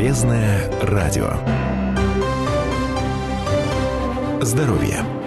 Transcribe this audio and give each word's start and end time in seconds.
Полезное 0.00 0.66
радио. 0.80 1.28
Здоровье. 4.40 5.19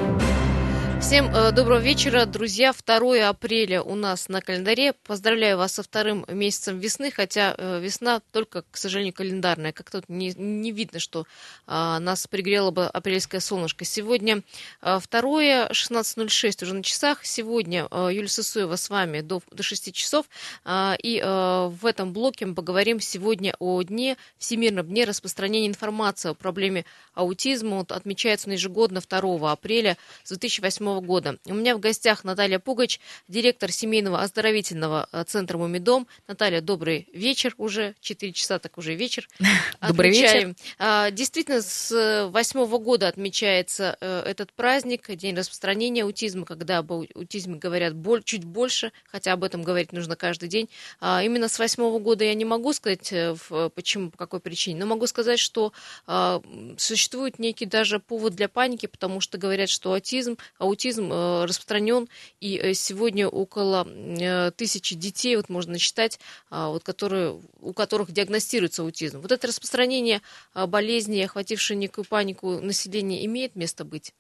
Всем 1.04 1.28
э, 1.36 1.52
доброго 1.52 1.80
вечера, 1.80 2.26
друзья. 2.26 2.72
2 2.74 3.28
апреля 3.28 3.84
у 3.84 3.94
нас 3.94 4.30
на 4.30 4.40
календаре. 4.40 4.94
Поздравляю 4.94 5.58
вас 5.58 5.74
со 5.74 5.84
вторым 5.84 6.26
месяцем 6.30 6.80
весны, 6.80 7.12
хотя 7.12 7.54
э, 7.58 7.82
весна 7.82 8.22
только, 8.32 8.64
к 8.72 8.78
сожалению, 8.78 9.14
календарная. 9.14 9.74
Как 9.74 9.92
тут 9.92 10.08
не, 10.08 10.34
не 10.38 10.72
видно, 10.72 11.00
что 11.00 11.26
э, 11.68 11.98
нас 12.00 12.26
пригрело 12.28 12.72
бы 12.72 12.86
апрельское 12.86 13.42
солнышко. 13.42 13.84
Сегодня 13.84 14.44
э, 14.82 15.00
2 15.12 15.68
16.06 15.68 16.64
уже 16.64 16.74
на 16.74 16.84
часах. 16.84 17.26
Сегодня 17.26 17.86
э, 17.92 18.10
Юлия 18.14 18.30
Сысуева 18.30 18.78
с 18.78 18.90
вами 18.90 19.20
до, 19.20 19.42
до 19.52 19.62
6 19.62 19.94
часов. 19.94 20.26
Э, 20.64 20.94
и 21.04 21.20
э, 21.20 21.68
в 21.68 21.86
этом 21.86 22.14
блоке 22.14 22.46
мы 22.46 22.56
поговорим 22.56 23.02
сегодня 23.02 23.54
о 23.60 23.84
дне, 23.84 24.16
Всемирном 24.38 24.88
дне 24.88 25.04
распространения 25.04 25.68
информации 25.68 26.30
о 26.30 26.34
проблеме 26.34 26.86
аутизма. 27.14 27.76
Он 27.76 27.86
отмечается 27.90 28.50
ежегодно 28.50 29.02
2 29.02 29.52
апреля 29.52 29.98
с 30.24 30.30
2008 30.30 30.86
года. 30.86 31.03
У 31.46 31.54
меня 31.54 31.76
в 31.76 31.80
гостях 31.80 32.24
Наталья 32.24 32.60
Пугач, 32.60 33.00
директор 33.28 33.72
семейного 33.72 34.22
оздоровительного 34.22 35.08
э, 35.12 35.24
центра 35.28 35.58
«Мумидом». 35.58 36.08
Наталья, 36.28 36.62
добрый 36.62 37.10
вечер 37.14 37.54
уже, 37.58 37.94
4 38.00 38.32
часа, 38.32 38.58
так 38.58 38.78
уже 38.78 38.96
вечер. 38.96 39.28
Добрый 39.86 40.12
вечер. 40.12 40.56
А, 40.80 41.12
Действительно, 41.12 41.62
с 41.62 42.30
восьмого 42.32 42.78
года 42.78 43.10
отмечается 43.10 43.98
э, 44.00 44.22
этот 44.26 44.54
праздник, 44.54 45.14
День 45.14 45.36
распространения 45.36 46.04
аутизма, 46.04 46.46
когда 46.46 46.78
об 46.78 46.92
аутизме 46.94 47.58
говорят 47.58 47.94
чуть 48.24 48.46
больше, 48.46 48.92
хотя 49.06 49.34
об 49.34 49.44
этом 49.44 49.64
говорить 49.64 49.92
нужно 49.92 50.16
каждый 50.16 50.48
день. 50.48 50.70
А, 51.02 51.22
Именно 51.22 51.50
с 51.50 51.60
восьмого 51.60 52.00
года 52.00 52.24
я 52.24 52.34
не 52.34 52.46
могу 52.46 52.72
сказать, 52.72 53.12
э, 53.12 53.36
почему, 53.76 54.10
по 54.10 54.18
какой 54.18 54.40
причине, 54.40 54.80
но 54.80 54.86
могу 54.86 55.08
сказать, 55.08 55.40
что 55.40 55.74
а, 56.08 56.42
существует 56.78 57.40
некий 57.40 57.66
даже 57.66 58.00
повод 58.00 58.36
для 58.36 58.48
паники, 58.48 58.86
потому 58.86 59.20
что 59.20 59.38
говорят, 59.38 59.70
что 59.70 59.94
аутизм, 59.94 60.38
аутизм 60.58 60.83
э, 60.92 61.46
распространен, 61.46 62.08
и 62.40 62.58
э, 62.58 62.74
сегодня 62.74 63.28
около 63.28 63.88
э, 63.88 64.52
тысячи 64.52 64.96
детей, 64.96 65.36
вот 65.36 65.50
можно 65.50 65.74
насчитать, 65.74 66.20
а, 66.50 66.70
вот, 66.70 66.84
которые, 66.84 67.40
у 67.62 67.74
которых 67.74 68.12
диагностируется 68.12 68.82
аутизм. 68.82 69.20
Вот 69.22 69.32
это 69.32 69.48
распространение 69.48 70.22
а, 70.54 70.68
болезни, 70.68 71.22
охватившее 71.22 71.78
некую 71.78 72.06
панику 72.06 72.60
населения, 72.60 73.26
имеет 73.26 73.56
место 73.56 73.86
быть? 73.86 74.14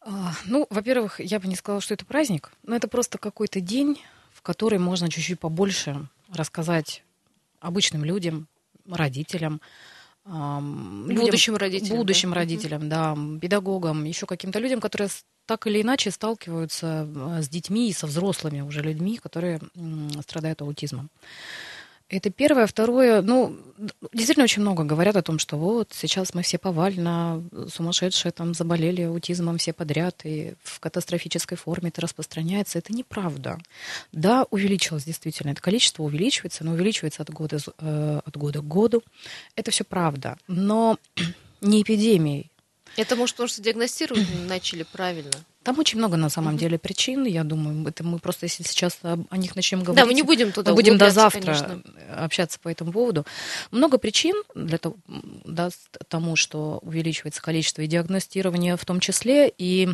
А, 0.00 0.32
Ну, 0.46 0.66
во-первых, 0.70 1.20
я 1.20 1.40
бы 1.40 1.48
не 1.48 1.56
сказала, 1.56 1.80
что 1.80 1.94
это 1.94 2.04
праздник, 2.04 2.52
но 2.62 2.76
это 2.76 2.88
просто 2.88 3.18
какой-то 3.18 3.60
день, 3.60 4.00
в 4.32 4.42
который 4.42 4.78
можно 4.78 5.08
чуть-чуть 5.10 5.40
побольше 5.40 6.06
рассказать 6.32 7.02
обычным 7.60 8.04
людям, 8.04 8.46
родителям, 8.88 9.60
людям- 10.26 11.24
Будущим 11.26 11.56
родителям, 11.56 11.98
будущим 11.98 12.30
да? 12.30 12.36
родителям, 12.36 12.88
да, 12.88 13.16
педагогам, 13.40 14.04
еще 14.04 14.26
каким-то 14.26 14.58
людям, 14.58 14.80
которые 14.80 15.08
так 15.46 15.66
или 15.66 15.82
иначе 15.82 16.10
сталкиваются 16.10 17.08
э, 17.14 17.42
с 17.42 17.48
детьми 17.48 17.88
и 17.88 17.92
со 17.92 18.06
взрослыми 18.06 18.60
уже 18.60 18.82
людьми, 18.82 19.18
которые 19.18 19.60
страдают 20.22 20.62
аутизмом. 20.62 21.10
Это 22.10 22.30
первое. 22.30 22.66
Второе, 22.66 23.22
ну, 23.22 23.56
действительно 24.12 24.44
очень 24.44 24.60
много 24.60 24.84
говорят 24.84 25.16
о 25.16 25.22
том, 25.22 25.38
что 25.38 25.56
вот 25.56 25.88
сейчас 25.92 26.34
мы 26.34 26.42
все 26.42 26.58
повально 26.58 27.42
сумасшедшие 27.68 28.30
там 28.30 28.52
заболели 28.52 29.02
аутизмом 29.02 29.56
все 29.56 29.72
подряд, 29.72 30.20
и 30.24 30.54
в 30.62 30.80
катастрофической 30.80 31.56
форме 31.56 31.88
это 31.88 32.02
распространяется. 32.02 32.78
Это 32.78 32.92
неправда. 32.92 33.58
Да, 34.12 34.46
увеличилось 34.50 35.04
действительно, 35.04 35.52
это 35.52 35.62
количество 35.62 36.02
увеличивается, 36.02 36.62
но 36.62 36.72
увеличивается 36.72 37.22
от 37.22 37.30
года, 37.30 37.58
э, 37.78 38.20
от 38.24 38.36
года 38.36 38.60
к 38.60 38.68
году. 38.68 39.02
Это 39.56 39.70
все 39.70 39.84
правда. 39.84 40.36
Но 40.46 40.98
не 41.62 41.82
эпидемией. 41.82 42.50
Это 42.96 43.16
может 43.16 43.34
потому, 43.36 43.48
что 43.48 43.62
диагностировать 43.62 44.26
начали 44.46 44.84
правильно. 44.84 45.32
Там 45.62 45.78
очень 45.78 45.98
много 45.98 46.16
на 46.16 46.28
самом 46.28 46.58
деле 46.58 46.78
причин, 46.78 47.24
я 47.24 47.42
думаю, 47.42 47.88
это 47.88 48.04
мы 48.04 48.18
просто 48.18 48.44
если 48.44 48.62
сейчас 48.64 48.98
о 49.02 49.36
них 49.36 49.56
начнем 49.56 49.82
говорить. 49.82 50.02
Да, 50.02 50.06
мы 50.06 50.12
не 50.12 50.22
будем 50.22 50.52
туда 50.52 50.70
мы 50.70 50.76
будем 50.76 50.98
до 50.98 51.10
завтра 51.10 51.40
конечно. 51.40 51.82
общаться 52.16 52.58
по 52.60 52.68
этому 52.68 52.92
поводу. 52.92 53.24
Много 53.70 53.96
причин 53.96 54.34
для 54.54 54.76
того, 54.76 54.96
да, 55.06 55.70
тому, 56.08 56.36
что 56.36 56.80
увеличивается 56.82 57.40
количество 57.40 57.80
и 57.80 57.86
диагностирования 57.86 58.76
в 58.76 58.84
том 58.84 59.00
числе, 59.00 59.52
и 59.56 59.88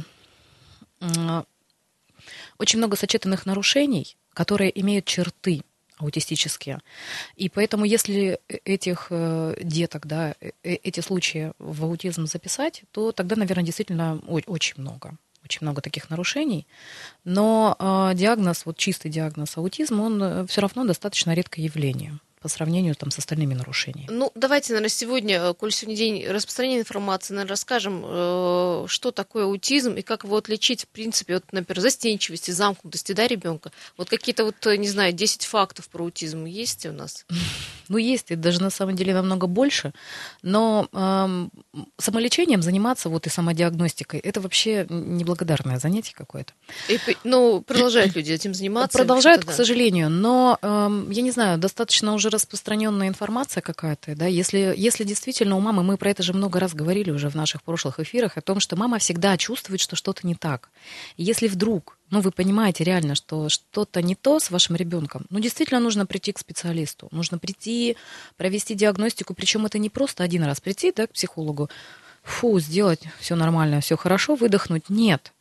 м, 1.01 1.47
очень 2.59 2.79
много 2.79 2.97
сочетанных 2.97 3.47
нарушений, 3.47 4.17
которые 4.35 4.79
имеют 4.81 5.05
черты 5.07 5.63
аутистические. 6.01 6.81
И 7.37 7.49
поэтому, 7.49 7.85
если 7.85 8.39
этих 8.65 9.09
э, 9.11 9.57
деток, 9.63 10.07
да, 10.07 10.35
э- 10.41 10.51
э- 10.63 10.75
эти 10.83 11.01
случаи 11.01 11.53
в 11.59 11.85
аутизм 11.85 12.27
записать, 12.27 12.83
то 12.93 13.13
тогда, 13.13 13.37
наверное, 13.37 13.65
действительно 13.65 14.21
очень 14.47 14.75
много. 14.81 15.17
Очень 15.45 15.61
много 15.63 15.81
таких 15.81 16.11
нарушений. 16.11 16.67
Но 17.25 17.77
э, 17.79 18.15
диагноз, 18.15 18.67
вот 18.67 18.77
чистый 18.77 19.11
диагноз 19.11 19.57
аутизма, 19.57 20.03
он 20.03 20.47
все 20.47 20.61
равно 20.61 20.85
достаточно 20.85 21.35
редкое 21.35 21.63
явление 21.63 22.19
по 22.41 22.49
сравнению 22.49 22.95
там, 22.95 23.11
с 23.11 23.19
остальными 23.19 23.55
нарушениями. 23.55 24.09
Ну, 24.11 24.33
давайте, 24.35 24.73
наверное, 24.73 24.89
сегодня, 24.89 25.41
э, 25.41 25.55
коль 25.55 25.73
сегодня 25.73 25.97
день 25.97 26.27
распространения 26.27 26.81
информации, 26.81 27.35
наверное, 27.35 27.51
расскажем, 27.51 28.03
э, 28.05 28.85
что 28.89 29.11
такое 29.11 29.45
аутизм 29.45 29.93
и 29.93 30.03
как 30.03 30.25
его 30.25 30.37
отличить, 30.37 30.85
в 30.85 30.89
принципе, 30.89 31.37
от, 31.37 31.53
например, 31.53 31.81
застенчивости, 31.81 32.51
замкнутости, 32.51 33.13
да, 33.13 33.27
ребенка. 33.27 33.73
Вот 33.99 34.09
какие-то 34.09 34.45
вот, 34.45 34.67
э, 34.67 34.77
не 34.79 34.89
знаю, 34.89 35.13
10 35.13 35.45
фактов 35.45 35.89
про 35.91 36.05
аутизм 36.05 36.47
есть 36.47 36.87
у 36.87 36.93
нас? 36.93 37.27
Ну, 37.91 37.99
есть, 37.99 38.31
и 38.31 38.37
даже 38.37 38.63
на 38.63 38.71
самом 38.71 38.95
деле 38.95 39.13
намного 39.13 39.49
больше. 39.49 39.93
Но 40.43 40.87
эм, 40.93 41.51
самолечением 41.99 42.63
заниматься, 42.63 43.09
вот 43.09 43.27
и 43.27 43.31
самодиагностикой, 43.31 44.21
это 44.21 44.41
вообще 44.41 44.87
неблагодарное 44.89 45.81
занятие 45.81 46.15
какое-то. 46.15 46.53
И, 46.89 47.01
ну, 47.25 47.63
продолжают 47.63 48.15
люди 48.15 48.31
этим 48.31 48.55
заниматься. 48.55 48.97
Продолжают, 48.97 49.43
к 49.43 49.49
да. 49.49 49.53
сожалению, 49.55 50.09
но 50.09 50.57
эм, 50.63 51.11
я 51.11 51.23
не 51.23 51.33
знаю, 51.33 51.59
достаточно 51.59 52.15
уже 52.15 52.30
распространенная 52.31 53.09
информация 53.09 53.61
какая-то, 53.61 54.17
да, 54.17 54.27
если, 54.27 54.75
если 54.77 55.05
действительно 55.05 55.57
у 55.57 55.61
мамы, 55.61 55.83
мы 55.83 55.97
про 55.97 56.11
это 56.11 56.23
же 56.23 56.33
много 56.33 56.59
раз 56.61 56.75
говорили 56.75 57.11
уже 57.11 57.29
в 57.29 57.35
наших 57.35 57.63
прошлых 57.63 58.01
эфирах, 58.01 58.39
о 58.39 58.41
том, 58.41 58.61
что 58.61 58.77
мама 58.77 58.99
всегда 58.99 59.37
чувствует, 59.37 59.81
что 59.81 59.97
что-то 59.97 60.27
не 60.27 60.35
так. 60.35 60.71
Если 61.17 61.49
вдруг, 61.49 61.99
ну, 62.11 62.21
вы 62.21 62.31
понимаете 62.31 62.85
реально, 62.85 63.15
что 63.15 63.49
что-то 63.49 64.03
не 64.03 64.15
то 64.15 64.41
с 64.41 64.51
вашим 64.51 64.77
ребенком, 64.77 65.27
ну, 65.31 65.41
действительно 65.41 65.81
нужно 65.81 66.07
прийти 66.07 66.33
к 66.33 66.39
специалисту, 66.39 67.09
нужно 67.11 67.39
прийти, 67.39 67.97
провести 68.37 68.75
диагностику, 68.75 69.35
причем 69.35 69.67
это 69.67 69.79
не 69.79 69.91
просто 69.91 70.25
один 70.25 70.45
раз 70.45 70.61
прийти, 70.61 70.93
да, 70.93 71.07
к 71.07 71.13
психологу, 71.13 71.69
фу, 72.23 72.61
сделать 72.61 73.03
все 73.19 73.35
нормально, 73.35 73.81
все 73.81 73.97
хорошо, 73.97 74.35
выдохнуть. 74.35 74.89
Нет. 74.89 75.33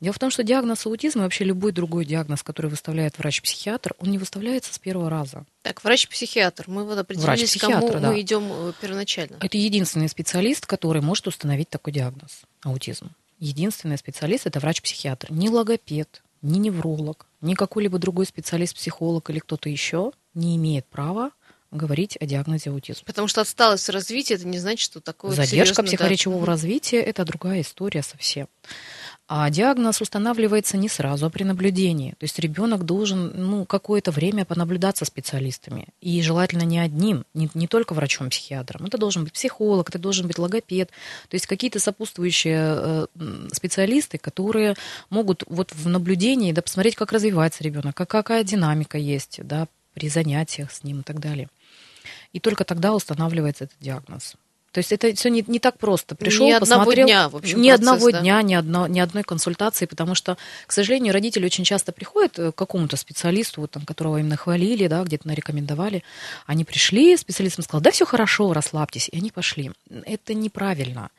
Дело 0.00 0.12
в 0.12 0.18
том, 0.18 0.30
что 0.30 0.42
диагноз 0.42 0.86
аутизма 0.86 1.22
и 1.22 1.24
вообще 1.24 1.44
любой 1.44 1.72
другой 1.72 2.04
диагноз, 2.04 2.42
который 2.42 2.70
выставляет 2.70 3.18
врач-психиатр, 3.18 3.94
он 3.98 4.10
не 4.10 4.18
выставляется 4.18 4.72
с 4.72 4.78
первого 4.78 5.10
раза. 5.10 5.44
Так, 5.62 5.82
врач-психиатр. 5.82 6.64
Мы 6.66 6.84
вот 6.84 6.98
определились, 6.98 7.56
к 7.56 7.60
кому 7.60 7.90
да. 7.90 8.10
мы 8.10 8.20
идем 8.20 8.50
э, 8.50 8.72
первоначально. 8.80 9.36
Это 9.40 9.56
единственный 9.56 10.08
специалист, 10.08 10.66
который 10.66 11.02
может 11.02 11.26
установить 11.26 11.68
такой 11.68 11.92
диагноз 11.92 12.42
аутизм. 12.62 13.10
Единственный 13.38 13.98
специалист 13.98 14.46
это 14.46 14.60
врач-психиатр. 14.60 15.32
Ни 15.32 15.48
логопед, 15.48 16.22
ни 16.42 16.58
невролог, 16.58 17.26
ни 17.40 17.54
какой-либо 17.54 17.98
другой 17.98 18.26
специалист, 18.26 18.74
психолог 18.74 19.28
или 19.30 19.38
кто-то 19.38 19.68
еще 19.68 20.12
не 20.34 20.56
имеет 20.56 20.86
права 20.86 21.30
говорить 21.74 22.16
о 22.20 22.26
диагнозе 22.26 22.70
аутизм. 22.70 23.04
Потому 23.04 23.28
что 23.28 23.40
отсталость 23.40 23.88
в 23.88 23.90
развитии, 23.90 24.34
это 24.34 24.46
не 24.46 24.58
значит, 24.58 24.80
что 24.80 25.00
такое 25.00 25.32
Задержка 25.32 25.50
серьезно, 25.50 25.82
да. 25.82 25.88
психоречевого 25.88 26.46
развития– 26.46 27.00
это 27.02 27.24
другая 27.24 27.60
история 27.62 28.02
совсем. 28.02 28.46
А 29.26 29.48
диагноз 29.48 30.02
устанавливается 30.02 30.76
не 30.76 30.90
сразу, 30.90 31.24
а 31.24 31.30
при 31.30 31.44
наблюдении. 31.44 32.10
То 32.12 32.24
есть 32.24 32.38
ребенок 32.38 32.84
должен 32.84 33.32
ну, 33.34 33.64
какое-то 33.64 34.10
время 34.10 34.44
понаблюдаться 34.44 35.06
специалистами. 35.06 35.88
И 36.02 36.20
желательно 36.20 36.64
не 36.64 36.78
одним, 36.78 37.24
не, 37.32 37.48
не 37.54 37.66
только 37.66 37.94
врачом-психиатром. 37.94 38.84
Это 38.84 38.98
должен 38.98 39.24
быть 39.24 39.32
психолог, 39.32 39.88
это 39.88 39.98
должен 39.98 40.26
быть 40.26 40.38
логопед. 40.38 40.90
То 41.30 41.34
есть 41.36 41.46
какие-то 41.46 41.80
сопутствующие 41.80 42.58
э, 42.58 43.06
специалисты, 43.50 44.18
которые 44.18 44.74
могут 45.08 45.42
вот 45.48 45.72
в 45.72 45.88
наблюдении 45.88 46.52
да, 46.52 46.60
посмотреть, 46.60 46.94
как 46.94 47.10
развивается 47.10 47.64
ребенок, 47.64 47.96
как, 47.96 48.10
какая 48.10 48.44
динамика 48.44 48.98
есть 48.98 49.40
да, 49.42 49.68
при 49.94 50.10
занятиях 50.10 50.70
с 50.70 50.84
ним 50.84 51.00
и 51.00 51.02
так 51.02 51.18
далее. 51.18 51.48
И 52.34 52.40
только 52.40 52.64
тогда 52.64 52.92
устанавливается 52.92 53.64
этот 53.64 53.78
диагноз. 53.80 54.34
То 54.74 54.78
есть 54.78 54.90
это 54.90 55.14
все 55.14 55.30
не, 55.30 55.44
не 55.46 55.60
так 55.60 55.78
просто. 55.78 56.16
Пришел, 56.16 56.48
Ни 56.48 56.50
одного 56.50 56.80
посмотрел, 56.80 57.06
дня, 57.06 57.28
в 57.28 57.36
общем, 57.36 57.62
ни 57.62 57.68
процесс, 57.68 57.88
одного 57.88 58.10
да. 58.10 58.20
дня, 58.20 58.42
ни, 58.42 58.54
одно, 58.54 58.86
ни 58.88 58.98
одной 58.98 59.22
консультации, 59.22 59.86
потому 59.86 60.16
что, 60.16 60.36
к 60.66 60.72
сожалению, 60.72 61.12
родители 61.12 61.46
очень 61.46 61.62
часто 61.62 61.92
приходят 61.92 62.36
э, 62.40 62.50
к 62.50 62.56
какому-то 62.56 62.96
специалисту, 62.96 63.60
вот, 63.60 63.70
там, 63.70 63.84
которого 63.86 64.18
им 64.18 64.28
нахвалили, 64.28 64.88
да, 64.88 65.04
где-то 65.04 65.28
нарекомендовали. 65.28 66.02
Они 66.46 66.64
пришли, 66.64 67.16
специалист 67.16 67.56
им 67.56 67.62
сказал, 67.62 67.82
да, 67.82 67.92
все 67.92 68.04
хорошо, 68.04 68.52
расслабьтесь, 68.52 69.08
и 69.12 69.16
они 69.16 69.30
пошли. 69.30 69.70
Это 70.06 70.34
неправильно. 70.34 71.10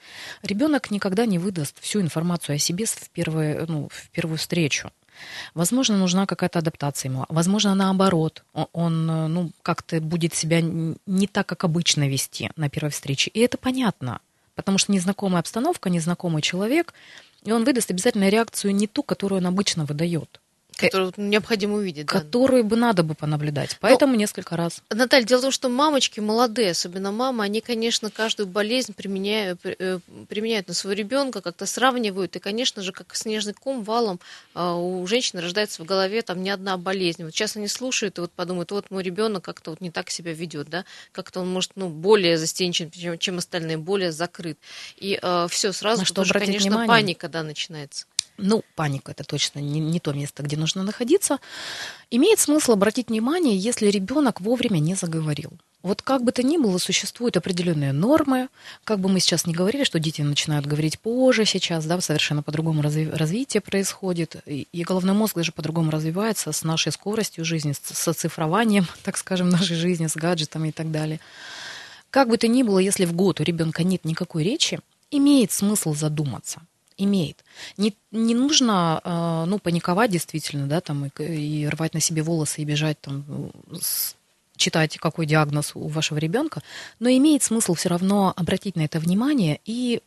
Ребенок 0.44 0.92
никогда 0.92 1.26
не 1.26 1.40
выдаст 1.40 1.78
всю 1.80 2.02
информацию 2.02 2.58
о 2.58 2.60
себе 2.60 2.84
в, 2.84 3.10
первое, 3.12 3.66
ну, 3.68 3.88
в 3.90 4.10
первую 4.10 4.38
встречу. 4.38 4.92
Возможно, 5.54 5.98
нужна 5.98 6.26
какая-то 6.26 6.60
адаптация 6.60 7.10
ему. 7.10 7.26
Возможно, 7.30 7.76
наоборот, 7.76 8.44
он, 8.74 9.10
э, 9.10 9.28
ну, 9.28 9.52
как-то 9.62 10.00
будет 10.02 10.34
себя 10.34 10.62
не 10.62 11.28
так, 11.28 11.48
как 11.48 11.64
обычно 11.64 12.08
вести 12.08 12.52
на 12.56 12.70
первой 12.70 12.92
встрече. 12.92 13.32
И 13.34 13.40
это 13.40 13.58
понятно, 13.58 14.20
потому 14.56 14.78
что 14.78 14.92
незнакомая 14.92 15.40
обстановка, 15.40 15.90
незнакомый 15.90 16.42
человек, 16.42 16.94
и 17.44 17.52
он 17.52 17.64
выдаст 17.64 17.92
обязательно 17.92 18.30
реакцию 18.30 18.76
не 18.76 18.88
ту, 18.88 19.04
которую 19.04 19.40
он 19.40 19.48
обычно 19.48 19.86
выдает. 19.86 20.40
Э, 20.78 20.86
которую 20.86 21.14
необходимо 21.18 21.76
увидеть. 21.76 22.08
Которую 22.08 22.64
да. 22.64 22.70
бы 22.70 22.76
надо 22.76 23.04
бы 23.04 23.16
понаблюдать. 23.16 23.78
Поэтому 23.80 24.14
Но, 24.14 24.20
несколько 24.20 24.58
раз. 24.58 24.82
Наталья, 24.90 25.26
дело 25.26 25.40
в 25.40 25.44
том, 25.44 25.52
что 25.52 25.70
мамочки 25.70 26.20
молодые, 26.20 26.72
особенно 26.72 27.12
мамы, 27.12 27.44
они, 27.44 27.62
конечно, 27.62 28.10
каждую 28.12 28.48
болезнь 28.48 28.94
применяют, 28.94 29.60
э, 29.64 30.00
применяют 30.28 30.68
на 30.68 30.74
своего 30.74 30.98
ребенка, 30.98 31.42
как-то 31.42 31.66
сравнивают. 31.66 32.36
И, 32.36 32.40
конечно 32.40 32.82
же, 32.82 32.92
как 32.92 33.16
снежный 33.16 33.54
ком 33.54 33.84
валом 33.84 34.20
а, 34.54 34.76
у 34.76 35.06
женщины 35.08 35.42
рождается 35.42 35.82
в 35.82 35.86
голове 35.86 36.22
там 36.22 36.44
не 36.44 36.50
одна 36.50 36.78
болезнь. 36.78 37.24
Вот 37.24 37.34
сейчас 37.34 37.56
они 37.56 37.68
слушают 37.68 38.18
и 38.18 38.22
вот 38.22 38.32
подумают, 38.32 38.72
вот 38.72 38.92
мой 38.92 39.04
ребенок 39.04 39.44
как-то 39.44 39.72
вот 39.72 39.82
не 39.82 39.92
так 39.92 40.10
себя 40.10 40.34
ведет, 40.34 40.70
да, 40.70 40.86
как-то 41.12 41.40
он 41.42 41.50
может, 41.50 41.72
ну, 41.76 41.90
более 41.90 42.38
застенчив, 42.38 42.92
чем, 42.92 43.18
чем 43.18 43.38
остальные, 43.38 43.78
более 43.78 44.12
закрыт. 44.12 44.58
И 44.98 45.20
э, 45.22 45.48
все 45.50 45.72
сразу, 45.72 46.02
на 46.02 46.06
что 46.06 46.22
уже, 46.22 46.34
конечно, 46.34 46.70
внимание? 46.70 46.88
паника, 46.88 47.30
да, 47.30 47.44
начинается 47.44 48.06
ну, 48.38 48.64
паника 48.76 49.12
это 49.12 49.24
точно 49.24 49.60
не, 49.60 49.80
не 49.80 50.00
то 50.00 50.14
место, 50.14 50.44
где 50.44 50.58
нужно 50.58 50.84
находиться, 50.84 51.40
имеет 52.12 52.40
смысл 52.40 52.74
обратить 52.74 53.10
внимание, 53.10 53.58
если 53.58 53.88
ребенок 53.88 54.42
вовремя 54.42 54.80
не 54.80 54.96
заговорил. 54.96 55.54
Вот 55.84 56.02
как 56.02 56.24
бы 56.24 56.32
то 56.32 56.42
ни 56.42 56.58
было, 56.58 56.80
существуют 56.80 57.38
определенные 57.38 57.94
нормы. 57.94 58.50
Как 58.84 59.00
бы 59.00 59.08
мы 59.08 59.20
сейчас 59.20 59.46
не 59.46 59.54
говорили, 59.54 59.84
что 59.84 60.00
дети 60.00 60.24
начинают 60.24 60.66
говорить 60.66 61.00
позже 61.00 61.46
сейчас, 61.46 61.86
да, 61.86 62.02
совершенно 62.02 62.42
по-другому 62.42 62.82
разви- 62.82 63.16
развитие 63.16 63.62
происходит. 63.62 64.38
И, 64.48 64.68
и 64.72 64.84
головной 64.84 65.14
мозг 65.14 65.36
даже 65.36 65.52
по-другому 65.52 65.92
развивается 65.92 66.52
с 66.52 66.64
нашей 66.64 66.92
скоростью 66.92 67.46
жизни, 67.46 67.74
с, 67.74 67.96
с 67.96 68.08
оцифрованием, 68.08 68.88
так 69.04 69.16
скажем, 69.16 69.50
нашей 69.50 69.76
жизни, 69.76 70.08
с 70.08 70.16
гаджетами 70.16 70.70
и 70.70 70.72
так 70.72 70.90
далее. 70.90 71.20
Как 72.10 72.30
бы 72.30 72.38
то 72.40 72.48
ни 72.48 72.64
было, 72.64 72.80
если 72.80 73.06
в 73.06 73.14
год 73.14 73.40
у 73.40 73.44
ребенка 73.44 73.84
нет 73.84 74.06
никакой 74.06 74.44
речи, 74.44 74.80
имеет 75.12 75.52
смысл 75.52 75.94
задуматься– 75.94 76.62
имеет. 76.98 77.44
Не, 77.78 77.94
не 78.12 78.36
нужно, 78.36 79.02
э, 79.04 79.46
ну, 79.48 79.60
паниковать 79.60 80.12
действительно, 80.12 80.68
да, 80.68 80.82
там, 80.82 81.06
и, 81.06 81.12
и 81.24 81.68
рвать 81.68 81.94
на 81.94 82.00
себе 82.00 82.22
волосы 82.22 82.62
и 82.62 82.66
бежать 82.66 83.00
там 83.02 83.52
с, 83.80 84.16
читать, 84.56 84.98
какой 84.98 85.26
диагноз 85.26 85.72
у 85.76 85.88
вашего 85.88 86.18
ребенка, 86.18 86.62
но 87.00 87.10
имеет 87.10 87.44
смысл 87.44 87.74
все 87.74 87.90
равно 87.90 88.34
обратить 88.36 88.76
на 88.76 88.82
это 88.82 89.00
внимание 89.00 89.60
и 89.66 90.02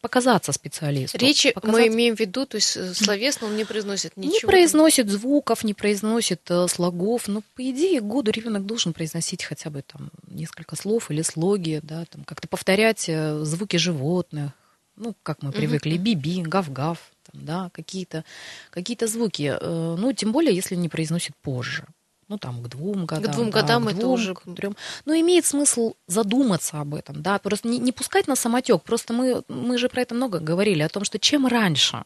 показаться 0.00 0.52
специалисту. 0.52 1.18
Речи 1.18 1.52
показаться... 1.52 1.80
мы 1.80 1.88
имеем 1.88 2.16
в 2.16 2.20
виду, 2.20 2.46
то 2.46 2.56
есть 2.56 2.76
э, 2.76 2.94
словесно 2.94 3.48
он 3.48 3.56
не 3.56 3.64
произносит 3.64 4.16
ничего. 4.16 4.34
Не 4.34 4.40
произносит 4.40 5.10
звуков, 5.10 5.62
не 5.62 5.74
произносит 5.74 6.40
э, 6.48 6.66
слогов, 6.68 7.28
но 7.28 7.42
по 7.54 7.70
идее 7.70 8.00
году 8.00 8.30
ребенок 8.30 8.64
должен 8.64 8.92
произносить 8.92 9.44
хотя 9.44 9.68
бы 9.68 9.82
там 9.82 10.10
несколько 10.28 10.76
слов 10.76 11.10
или 11.10 11.20
слоги, 11.22 11.80
да, 11.82 12.04
там 12.06 12.24
как-то 12.24 12.48
повторять 12.48 13.08
э, 13.08 13.40
звуки 13.44 13.76
животных, 13.76 14.52
ну, 15.00 15.16
как 15.22 15.42
мы 15.42 15.50
привыкли, 15.50 15.96
биби, 15.96 16.42
гав-гав, 16.42 16.98
да, 17.32 17.70
какие-то 17.72 18.24
какие 18.70 19.06
звуки. 19.06 19.56
Э, 19.60 19.96
ну, 19.98 20.12
тем 20.12 20.32
более, 20.32 20.54
если 20.54 20.76
не 20.76 20.88
произносит 20.88 21.34
позже. 21.36 21.84
Ну, 22.28 22.38
там, 22.38 22.62
к 22.62 22.68
двум 22.68 23.06
годам. 23.06 23.24
К 23.24 23.34
двум 23.34 23.50
да, 23.50 23.60
годам 23.60 23.86
к 23.86 23.90
это 23.90 24.06
уже... 24.06 24.34
К 24.34 24.42
трем. 24.54 24.76
Но 25.04 25.14
имеет 25.14 25.46
смысл 25.46 25.94
задуматься 26.06 26.80
об 26.80 26.94
этом, 26.94 27.22
да, 27.22 27.38
просто 27.38 27.66
не, 27.66 27.78
не 27.78 27.90
пускать 27.90 28.28
на 28.28 28.36
самотек. 28.36 28.82
Просто 28.82 29.12
мы, 29.12 29.42
мы 29.48 29.78
же 29.78 29.88
про 29.88 30.02
это 30.02 30.14
много 30.14 30.38
говорили, 30.38 30.82
о 30.82 30.88
том, 30.88 31.04
что 31.04 31.18
чем 31.18 31.46
раньше 31.46 32.04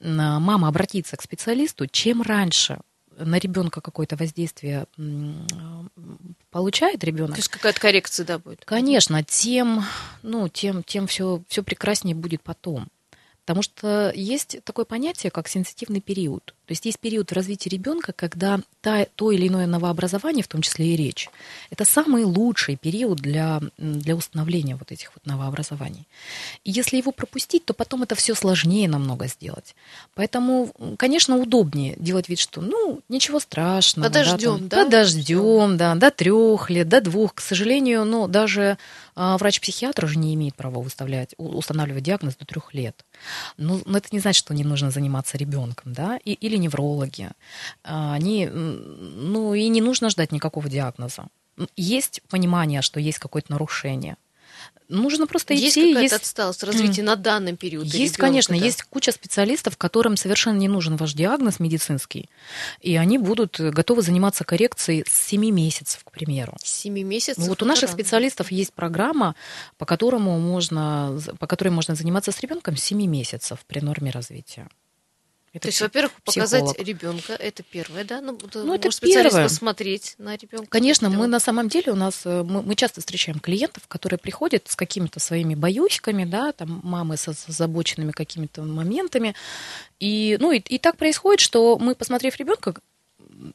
мама 0.00 0.68
обратится 0.68 1.16
к 1.16 1.22
специалисту, 1.22 1.86
чем 1.86 2.22
раньше 2.22 2.78
на 3.18 3.38
ребенка 3.38 3.80
какое-то 3.80 4.16
воздействие 4.16 4.86
получает 6.50 7.04
ребенок. 7.04 7.34
То 7.34 7.38
есть 7.38 7.48
какая-то 7.48 7.80
коррекция, 7.80 8.26
да, 8.26 8.38
будет? 8.38 8.64
Конечно, 8.64 9.22
тем, 9.22 9.84
ну, 10.22 10.48
тем, 10.48 10.82
тем 10.82 11.06
все, 11.06 11.42
все 11.48 11.62
прекраснее 11.62 12.14
будет 12.14 12.42
потом. 12.42 12.88
Потому 13.44 13.62
что 13.62 14.12
есть 14.14 14.58
такое 14.64 14.84
понятие, 14.84 15.30
как 15.30 15.46
сенситивный 15.48 16.00
период. 16.00 16.55
То 16.66 16.72
есть 16.72 16.84
есть 16.84 16.98
период 16.98 17.30
в 17.30 17.34
развитии 17.34 17.68
ребенка, 17.68 18.12
когда 18.12 18.60
та, 18.80 19.06
то 19.14 19.30
или 19.30 19.48
иное 19.48 19.66
новообразование, 19.66 20.42
в 20.42 20.48
том 20.48 20.62
числе 20.62 20.94
и 20.94 20.96
речь, 20.96 21.30
это 21.70 21.84
самый 21.84 22.24
лучший 22.24 22.76
период 22.76 23.18
для, 23.18 23.60
для 23.78 24.16
установления 24.16 24.76
вот 24.76 24.90
этих 24.90 25.12
вот 25.14 25.24
новообразований. 25.26 26.06
И 26.64 26.72
если 26.72 26.96
его 26.96 27.12
пропустить, 27.12 27.64
то 27.64 27.72
потом 27.72 28.02
это 28.02 28.14
все 28.14 28.34
сложнее 28.34 28.88
намного 28.88 29.28
сделать. 29.28 29.74
Поэтому, 30.14 30.72
конечно, 30.98 31.36
удобнее 31.36 31.94
делать 31.98 32.28
вид, 32.28 32.40
что 32.40 32.60
ну 32.60 33.00
ничего 33.08 33.38
страшного. 33.38 34.08
Подождем, 34.08 34.68
да? 34.68 34.68
Там, 34.68 34.68
да? 34.68 34.84
Подождем, 34.84 35.76
да, 35.76 35.94
до 35.94 36.10
трех 36.10 36.70
лет, 36.70 36.88
до 36.88 37.00
двух. 37.00 37.34
К 37.34 37.40
сожалению, 37.40 38.04
ну, 38.04 38.26
даже 38.26 38.76
а, 39.14 39.38
врач-психиатр 39.38 40.04
уже 40.04 40.18
не 40.18 40.34
имеет 40.34 40.54
права 40.54 40.80
выставлять, 40.80 41.34
устанавливать 41.38 42.02
диагноз 42.02 42.36
до 42.36 42.44
трех 42.44 42.74
лет. 42.74 43.04
Но, 43.56 43.80
но 43.86 43.98
это 43.98 44.08
не 44.12 44.18
значит, 44.18 44.38
что 44.38 44.54
не 44.54 44.62
нужно 44.62 44.90
заниматься 44.90 45.38
ребенком, 45.38 45.94
да, 45.94 46.18
и, 46.22 46.32
или 46.34 46.55
неврологи. 46.58 47.30
А, 47.84 48.14
они, 48.14 48.46
ну, 48.46 49.54
и 49.54 49.68
не 49.68 49.80
нужно 49.80 50.10
ждать 50.10 50.32
никакого 50.32 50.68
диагноза. 50.68 51.26
Есть 51.76 52.22
понимание, 52.28 52.82
что 52.82 53.00
есть 53.00 53.18
какое-то 53.18 53.52
нарушение. 53.52 54.16
Нужно 54.88 55.26
просто 55.26 55.52
есть 55.52 55.72
идти. 55.72 55.80
Есть 55.80 55.94
какая-то 55.94 56.16
отсталость 56.16 56.62
развития 56.62 57.02
mm. 57.02 57.06
на 57.06 57.16
данный 57.16 57.56
период? 57.56 57.86
Есть, 57.86 57.96
ребенка, 57.96 58.20
конечно. 58.20 58.56
Да? 58.56 58.64
Есть 58.64 58.82
куча 58.84 59.10
специалистов, 59.10 59.76
которым 59.76 60.16
совершенно 60.16 60.58
не 60.58 60.68
нужен 60.68 60.96
ваш 60.96 61.12
диагноз 61.12 61.58
медицинский. 61.58 62.30
И 62.80 62.96
они 62.96 63.18
будут 63.18 63.58
готовы 63.58 64.02
заниматься 64.02 64.44
коррекцией 64.44 65.04
с 65.08 65.26
7 65.26 65.50
месяцев, 65.50 66.04
к 66.04 66.12
примеру. 66.12 66.56
С 66.62 66.70
7 66.82 67.02
месяцев? 67.02 67.46
Вот 67.48 67.62
у 67.62 67.66
наших 67.66 67.90
специалистов 67.90 68.52
есть 68.52 68.72
программа, 68.72 69.34
по, 69.76 69.86
которому 69.86 70.38
можно, 70.38 71.18
по 71.40 71.46
которой 71.48 71.70
можно 71.70 71.96
заниматься 71.96 72.30
с 72.30 72.40
ребенком 72.40 72.76
с 72.76 72.84
7 72.84 73.04
месяцев 73.06 73.58
при 73.66 73.80
норме 73.80 74.10
развития. 74.10 74.68
Это 75.56 75.62
То 75.62 75.68
есть, 75.68 75.80
во-первых, 75.80 76.12
показать 76.22 76.78
ребенка, 76.78 77.32
это 77.32 77.62
первое, 77.62 78.04
да? 78.04 78.20
Ну, 78.20 78.38
ну 78.52 78.74
это 78.74 78.90
первое. 79.00 79.44
посмотреть 79.44 80.14
на 80.18 80.36
ребенка. 80.36 80.66
Конечно, 80.68 81.08
мы 81.08 81.26
на 81.26 81.40
самом 81.40 81.70
деле 81.70 81.92
у 81.92 81.94
нас 81.94 82.26
э, 82.26 82.42
мы, 82.42 82.60
мы 82.60 82.74
часто 82.74 83.00
встречаем 83.00 83.40
клиентов, 83.40 83.88
которые 83.88 84.18
приходят 84.18 84.68
с 84.68 84.76
какими-то 84.76 85.18
своими 85.18 85.54
боюськами, 85.54 86.26
да, 86.26 86.52
там 86.52 86.80
мамы 86.84 87.16
с 87.16 87.26
озабоченными 87.28 88.12
какими-то 88.12 88.62
моментами, 88.64 89.34
и 89.98 90.36
ну 90.40 90.52
и, 90.52 90.58
и 90.58 90.78
так 90.78 90.98
происходит, 90.98 91.40
что 91.40 91.78
мы, 91.78 91.94
посмотрев 91.94 92.36
ребенка, 92.36 92.74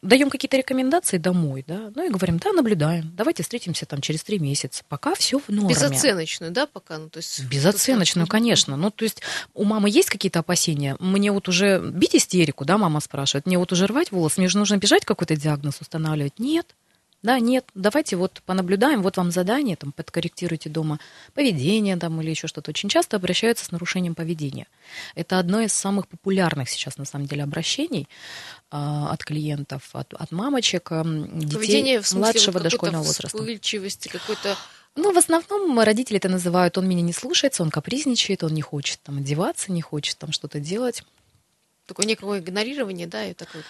даем 0.01 0.29
какие-то 0.29 0.57
рекомендации 0.57 1.17
домой, 1.17 1.63
да, 1.67 1.91
ну 1.95 2.05
и 2.05 2.09
говорим, 2.09 2.37
да, 2.37 2.51
наблюдаем, 2.53 3.11
давайте 3.15 3.43
встретимся 3.43 3.85
там 3.85 4.01
через 4.01 4.23
три 4.23 4.39
месяца, 4.39 4.83
пока 4.87 5.15
все 5.15 5.39
в 5.39 5.49
норме. 5.49 5.69
Безоценочную, 5.69 6.51
да, 6.51 6.65
пока? 6.65 6.97
Ну, 6.97 7.09
то 7.09 7.17
есть 7.17 7.43
Безоценочную, 7.45 8.27
конечно. 8.27 8.77
Ну, 8.77 8.91
то 8.91 9.03
есть 9.03 9.21
у 9.53 9.63
мамы 9.63 9.89
есть 9.89 10.09
какие-то 10.09 10.39
опасения? 10.39 10.95
Мне 10.99 11.31
вот 11.31 11.47
уже 11.47 11.79
бить 11.79 12.15
истерику, 12.15 12.65
да, 12.65 12.77
мама 12.77 12.99
спрашивает, 12.99 13.45
мне 13.45 13.57
вот 13.57 13.71
уже 13.71 13.87
рвать 13.87 14.11
волос, 14.11 14.37
мне 14.37 14.47
же 14.47 14.57
нужно 14.57 14.77
бежать 14.77 15.05
какой-то 15.05 15.35
диагноз 15.35 15.81
устанавливать? 15.81 16.39
Нет. 16.39 16.75
Да, 17.23 17.39
нет, 17.39 17.65
давайте 17.75 18.15
вот 18.15 18.41
понаблюдаем, 18.45 19.03
вот 19.03 19.17
вам 19.17 19.29
задание, 19.29 19.75
там, 19.75 19.91
подкорректируйте 19.91 20.69
дома 20.69 20.99
поведение 21.35 21.95
там, 21.97 22.19
или 22.21 22.31
еще 22.31 22.47
что-то. 22.47 22.71
Очень 22.71 22.89
часто 22.89 23.17
обращаются 23.17 23.63
с 23.63 23.71
нарушением 23.71 24.15
поведения. 24.15 24.67
Это 25.13 25.37
одно 25.37 25.61
из 25.61 25.71
самых 25.71 26.07
популярных 26.07 26.67
сейчас, 26.69 26.97
на 26.97 27.05
самом 27.05 27.27
деле, 27.27 27.43
обращений 27.43 28.07
а, 28.71 29.11
от 29.11 29.23
клиентов, 29.23 29.89
от, 29.93 30.13
от 30.13 30.31
мамочек, 30.31 30.89
детей 30.89 31.55
поведение, 31.55 32.01
в 32.01 32.07
смысле, 32.07 32.19
младшего 32.19 32.53
вот 32.53 32.63
дошкольного 32.63 33.03
возраста. 33.03 33.37
Вспыльчивости, 33.37 34.07
какой-то 34.07 34.57
ну, 34.95 35.13
в 35.13 35.17
основном 35.17 35.79
родители 35.79 36.17
это 36.17 36.27
называют, 36.27 36.77
он 36.77 36.87
меня 36.87 37.01
не 37.01 37.13
слушается, 37.13 37.63
он 37.63 37.69
капризничает, 37.69 38.43
он 38.43 38.53
не 38.53 38.61
хочет 38.61 38.99
там 39.01 39.19
одеваться, 39.19 39.71
не 39.71 39.81
хочет 39.81 40.17
там 40.17 40.33
что-то 40.33 40.59
делать. 40.59 41.03
Такое 41.85 42.05
некое 42.05 42.39
игнорирование, 42.39 43.07
да, 43.07 43.25
и 43.25 43.33
такое 43.33 43.63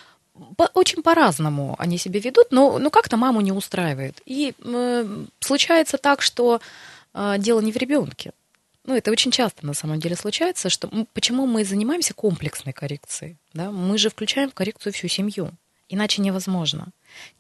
по, 0.58 0.70
очень 0.74 1.04
по-разному 1.04 1.76
они 1.78 1.98
себя 1.98 2.20
ведут, 2.20 2.48
но, 2.52 2.80
но 2.80 2.90
как-то 2.90 3.18
маму 3.18 3.42
не 3.42 3.52
устраивает. 3.52 4.22
И 4.26 4.54
э, 4.60 5.26
случается 5.40 5.98
так, 5.98 6.22
что 6.22 6.62
э, 7.14 7.36
дело 7.38 7.60
не 7.60 7.72
в 7.72 7.78
ребенке. 7.78 8.32
Ну, 8.86 8.96
это 8.96 9.12
очень 9.12 9.32
часто 9.32 9.66
на 9.66 9.74
самом 9.74 10.00
деле 10.00 10.16
случается, 10.16 10.70
что 10.70 10.90
почему 11.14 11.46
мы 11.46 11.64
занимаемся 11.64 12.14
комплексной 12.14 12.74
коррекцией? 12.74 13.38
Да? 13.54 13.72
Мы 13.72 13.98
же 13.98 14.10
включаем 14.10 14.50
в 14.50 14.54
коррекцию 14.54 14.94
всю 14.94 15.08
семью. 15.08 15.52
Иначе 15.94 16.22
невозможно. 16.22 16.88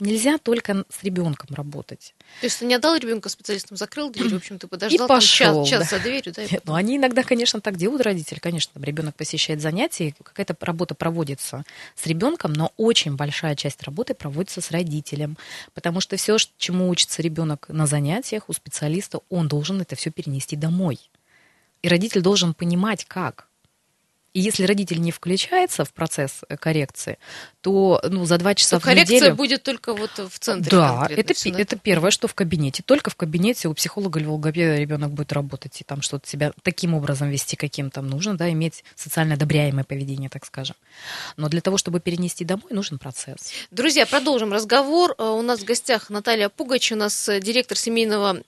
Нельзя 0.02 0.38
только 0.38 0.84
с 0.90 1.04
ребенком 1.04 1.56
работать. 1.56 2.14
То 2.42 2.48
есть 2.48 2.60
ты 2.60 2.66
не 2.66 2.76
отдал 2.76 2.98
ребенка 2.98 3.30
специалистам, 3.30 3.78
закрыл 3.78 4.10
дверь, 4.12 4.28
в 4.28 4.36
общем, 4.36 4.60
ты 4.60 4.68
подождал 4.68 5.06
и 5.06 5.08
пошел, 5.08 5.64
час, 5.64 5.70
час 5.70 5.90
да. 5.90 5.98
за 5.98 6.04
дверью, 6.04 6.34
да? 6.34 6.44
Ну, 6.66 6.74
они 6.74 6.98
иногда, 6.98 7.24
конечно, 7.24 7.62
так 7.62 7.78
делают 7.78 8.02
родители. 8.02 8.40
Конечно, 8.40 8.74
там 8.74 8.84
ребенок 8.84 9.16
посещает 9.16 9.62
занятия, 9.62 10.14
какая-то 10.22 10.58
работа 10.60 10.96
проводится 10.96 11.64
с 11.96 12.06
ребенком, 12.06 12.52
но 12.52 12.74
очень 12.76 13.16
большая 13.16 13.56
часть 13.56 13.82
работы 13.84 14.16
проводится 14.16 14.60
с 14.60 14.70
родителем. 14.70 15.38
Потому 15.74 16.02
что 16.02 16.18
все, 16.18 16.36
чему 16.58 16.90
учится 16.90 17.22
ребенок 17.22 17.70
на 17.70 17.88
занятиях 17.88 18.50
у 18.50 18.54
специалиста, 18.54 19.22
он 19.30 19.48
должен 19.48 19.80
это 19.80 19.96
все 19.96 20.12
перенести 20.12 20.58
домой. 20.58 21.00
И 21.84 21.88
родитель 21.88 22.20
должен 22.20 22.54
понимать, 22.54 23.06
как. 23.06 23.48
И 24.34 24.40
если 24.40 24.64
родитель 24.64 25.02
не 25.02 25.12
включается 25.12 25.84
в 25.84 25.92
процесс 25.92 26.42
э, 26.48 26.56
коррекции, 26.56 27.18
то 27.60 28.02
ну, 28.08 28.26
за 28.26 28.38
два 28.38 28.56
часа 28.56 28.78
То 28.78 28.82
в 28.82 28.84
коррекция 28.86 29.18
неделю... 29.18 29.36
будет 29.36 29.64
только 29.64 29.94
вот 29.94 30.12
в 30.18 30.40
центре. 30.40 30.72
Да, 30.72 31.06
это, 31.10 31.34
на 31.50 31.58
это 31.58 31.78
первое, 31.78 32.12
что 32.12 32.28
в 32.28 32.34
кабинете. 32.34 32.82
Только 32.84 33.10
в 33.10 33.16
кабинете 33.16 33.68
у 33.68 33.74
психолога 33.74 34.20
или 34.20 34.28
логопеда 34.28 34.78
ребенок 34.78 35.12
будет 35.12 35.34
работать 35.34 35.82
и 35.82 35.84
там 35.84 36.02
что-то 36.02 36.30
себя 36.30 36.54
таким 36.64 36.94
образом 36.94 37.30
вести, 37.30 37.56
каким 37.58 37.92
там 37.92 38.08
нужно, 38.08 38.38
да, 38.38 38.50
иметь 38.52 38.84
социально 38.96 39.36
одобряемое 39.36 39.84
поведение, 39.84 40.30
так 40.30 40.46
скажем. 40.46 40.76
Но 41.36 41.50
для 41.50 41.62
того, 41.62 41.78
чтобы 41.78 42.00
перенести 42.00 42.46
домой, 42.46 42.72
нужен 42.72 43.00
процесс. 43.00 43.52
Друзья, 43.70 44.06
продолжим 44.06 44.54
разговор. 44.54 45.14
Э, 45.18 45.24
У 45.24 45.42
нас 45.42 45.60
в 45.60 45.66
гостях 45.66 46.10
Наталья 46.10 46.48
Пугач, 46.48 46.92
у 46.94 46.96
нас 46.96 47.28
э, 47.28 47.42
директор 47.42 47.78
семейного 47.78 48.42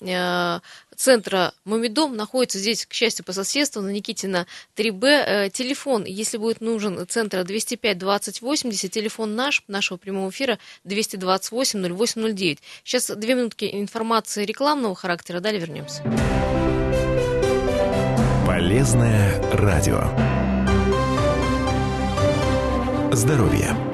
центра 0.96 1.54
«Мумидом», 1.66 2.16
находится 2.16 2.60
здесь, 2.60 2.86
к 2.86 2.94
счастью, 2.94 3.26
по 3.26 3.34
соседству, 3.34 3.82
на 3.82 3.90
Никитина 3.90 4.48
3Б. 4.76 5.06
Э, 5.06 5.50
Телефон, 5.74 6.04
если 6.06 6.38
будет 6.38 6.62
нужен, 6.62 7.04
центра 7.08 7.44
205 7.44 7.98
20 7.98 8.42
80, 8.44 8.92
телефон 8.92 9.36
наш, 9.36 9.64
нашего 9.68 9.98
прямого 9.98 10.30
эфира 10.30 10.60
228 10.84 11.96
08 11.98 12.36
09. 12.36 12.60
Сейчас 12.84 13.08
две 13.10 13.34
минутки 13.34 13.68
информации 13.74 14.46
рекламного 14.46 14.94
характера, 14.94 15.40
далее 15.40 15.60
вернемся. 15.60 16.04
Полезное 18.46 19.42
радио. 19.52 20.04
Здоровье. 23.12 23.93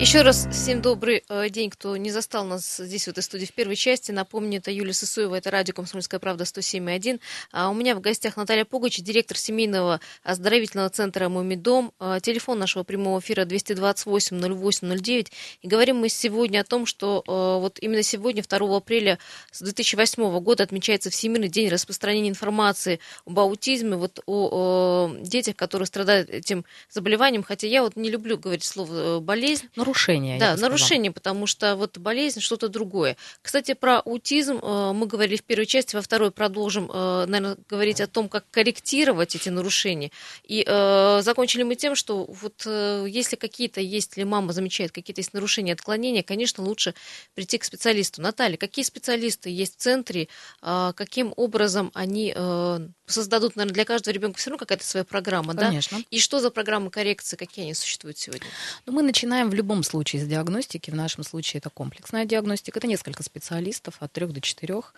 Еще 0.00 0.22
раз 0.22 0.48
всем 0.50 0.82
добрый 0.82 1.22
э, 1.28 1.48
день, 1.50 1.70
кто 1.70 1.96
не 1.96 2.10
застал 2.10 2.44
нас 2.44 2.78
здесь, 2.78 3.04
в 3.04 3.08
этой 3.08 3.22
студии, 3.22 3.46
в 3.46 3.52
первой 3.52 3.76
части. 3.76 4.10
Напомню, 4.10 4.58
это 4.58 4.72
Юлия 4.72 4.92
Сысоева, 4.92 5.36
это 5.36 5.52
радио 5.52 5.72
«Комсомольская 5.72 6.18
правда» 6.18 6.42
107,1. 6.42 7.20
А 7.52 7.70
у 7.70 7.74
меня 7.74 7.94
в 7.94 8.00
гостях 8.00 8.36
Наталья 8.36 8.64
Пугач, 8.64 8.98
директор 8.98 9.38
семейного 9.38 10.00
оздоровительного 10.24 10.90
центра 10.90 11.28
«Мумидом». 11.28 11.92
А, 12.00 12.18
Телефон 12.18 12.58
нашего 12.58 12.82
прямого 12.82 13.20
эфира 13.20 13.44
228-08-09. 13.44 15.28
И 15.62 15.68
говорим 15.68 15.98
мы 15.98 16.08
сегодня 16.08 16.60
о 16.60 16.64
том, 16.64 16.86
что 16.86 17.22
э, 17.24 17.60
вот 17.60 17.78
именно 17.80 18.02
сегодня, 18.02 18.42
2 18.42 18.76
апреля 18.76 19.20
с 19.52 19.62
2008 19.62 20.40
года, 20.40 20.64
отмечается 20.64 21.08
Всемирный 21.10 21.48
день 21.48 21.68
распространения 21.68 22.30
информации 22.30 22.98
об 23.26 23.38
аутизме, 23.38 23.94
вот 23.94 24.18
о, 24.26 25.12
э, 25.20 25.22
детях, 25.22 25.54
которые 25.54 25.86
страдают 25.86 26.30
этим 26.30 26.64
заболеванием. 26.90 27.44
Хотя 27.44 27.68
я 27.68 27.84
вот 27.84 27.94
не 27.94 28.10
люблю 28.10 28.36
говорить 28.36 28.64
слово 28.64 29.18
э, 29.18 29.20
«болезнь», 29.20 29.68
Нарушение. 29.86 30.38
да, 30.38 30.56
нарушение, 30.56 31.12
потому 31.12 31.46
что 31.46 31.76
вот 31.76 31.98
болезнь 31.98 32.40
что-то 32.40 32.68
другое. 32.68 33.16
Кстати, 33.42 33.74
про 33.74 34.00
аутизм 34.00 34.58
э, 34.62 34.92
мы 34.92 35.06
говорили 35.06 35.36
в 35.36 35.42
первой 35.42 35.66
части, 35.66 35.96
во 35.96 36.02
второй 36.02 36.30
продолжим, 36.30 36.86
наверное, 36.86 37.56
говорить 37.68 38.00
о 38.00 38.06
том, 38.06 38.28
как 38.28 38.44
корректировать 38.50 39.34
эти 39.34 39.48
нарушения. 39.48 40.10
И 40.44 40.64
э, 40.66 41.20
закончили 41.22 41.62
мы 41.62 41.74
тем, 41.74 41.94
что 41.94 42.24
вот 42.24 42.62
э, 42.66 43.06
если 43.08 43.36
какие-то 43.36 43.80
есть, 43.80 44.16
или 44.16 44.24
мама 44.24 44.52
замечает 44.52 44.92
какие-то 44.92 45.20
есть 45.20 45.34
нарушения, 45.34 45.72
отклонения, 45.72 46.22
конечно, 46.22 46.64
лучше 46.64 46.94
прийти 47.34 47.58
к 47.58 47.64
специалисту. 47.64 48.22
Наталья, 48.22 48.56
какие 48.56 48.84
специалисты 48.84 49.50
есть 49.50 49.76
в 49.76 49.80
центре, 49.80 50.28
э, 50.62 50.92
каким 50.94 51.32
образом 51.36 51.90
они 51.94 52.32
э, 52.34 52.88
создадут, 53.06 53.56
наверное, 53.56 53.74
для 53.74 53.84
каждого 53.84 54.14
ребенка 54.14 54.38
все 54.38 54.50
равно 54.50 54.58
какая-то 54.58 54.84
своя 54.84 55.04
программа, 55.04 55.54
да? 55.54 55.66
Конечно. 55.68 55.98
И 56.10 56.18
что 56.18 56.40
за 56.40 56.50
программы 56.50 56.90
коррекции, 56.90 57.36
какие 57.36 57.64
они 57.64 57.74
существуют 57.74 58.18
сегодня? 58.18 58.46
Но 58.86 58.92
мы 58.92 59.02
начинаем 59.02 59.50
в 59.50 59.54
любом 59.54 59.73
случае 59.82 60.22
с 60.22 60.26
диагностики. 60.26 60.90
В 60.90 60.94
нашем 60.94 61.24
случае 61.24 61.58
это 61.58 61.70
комплексная 61.70 62.24
диагностика. 62.24 62.78
Это 62.78 62.86
несколько 62.86 63.22
специалистов 63.22 63.96
от 64.00 64.12
трех 64.12 64.32
до 64.32 64.40
четырех. 64.40 64.94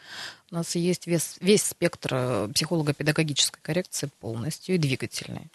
У 0.51 0.55
нас 0.55 0.75
есть 0.75 1.07
весь, 1.07 1.37
весь 1.41 1.65
спектр 1.65 2.11
э, 2.13 2.49
психолого-педагогической 2.55 3.61
коррекции 3.63 4.11
полностью 4.21 4.75
и 4.75 4.79
двигательной. 4.79 5.49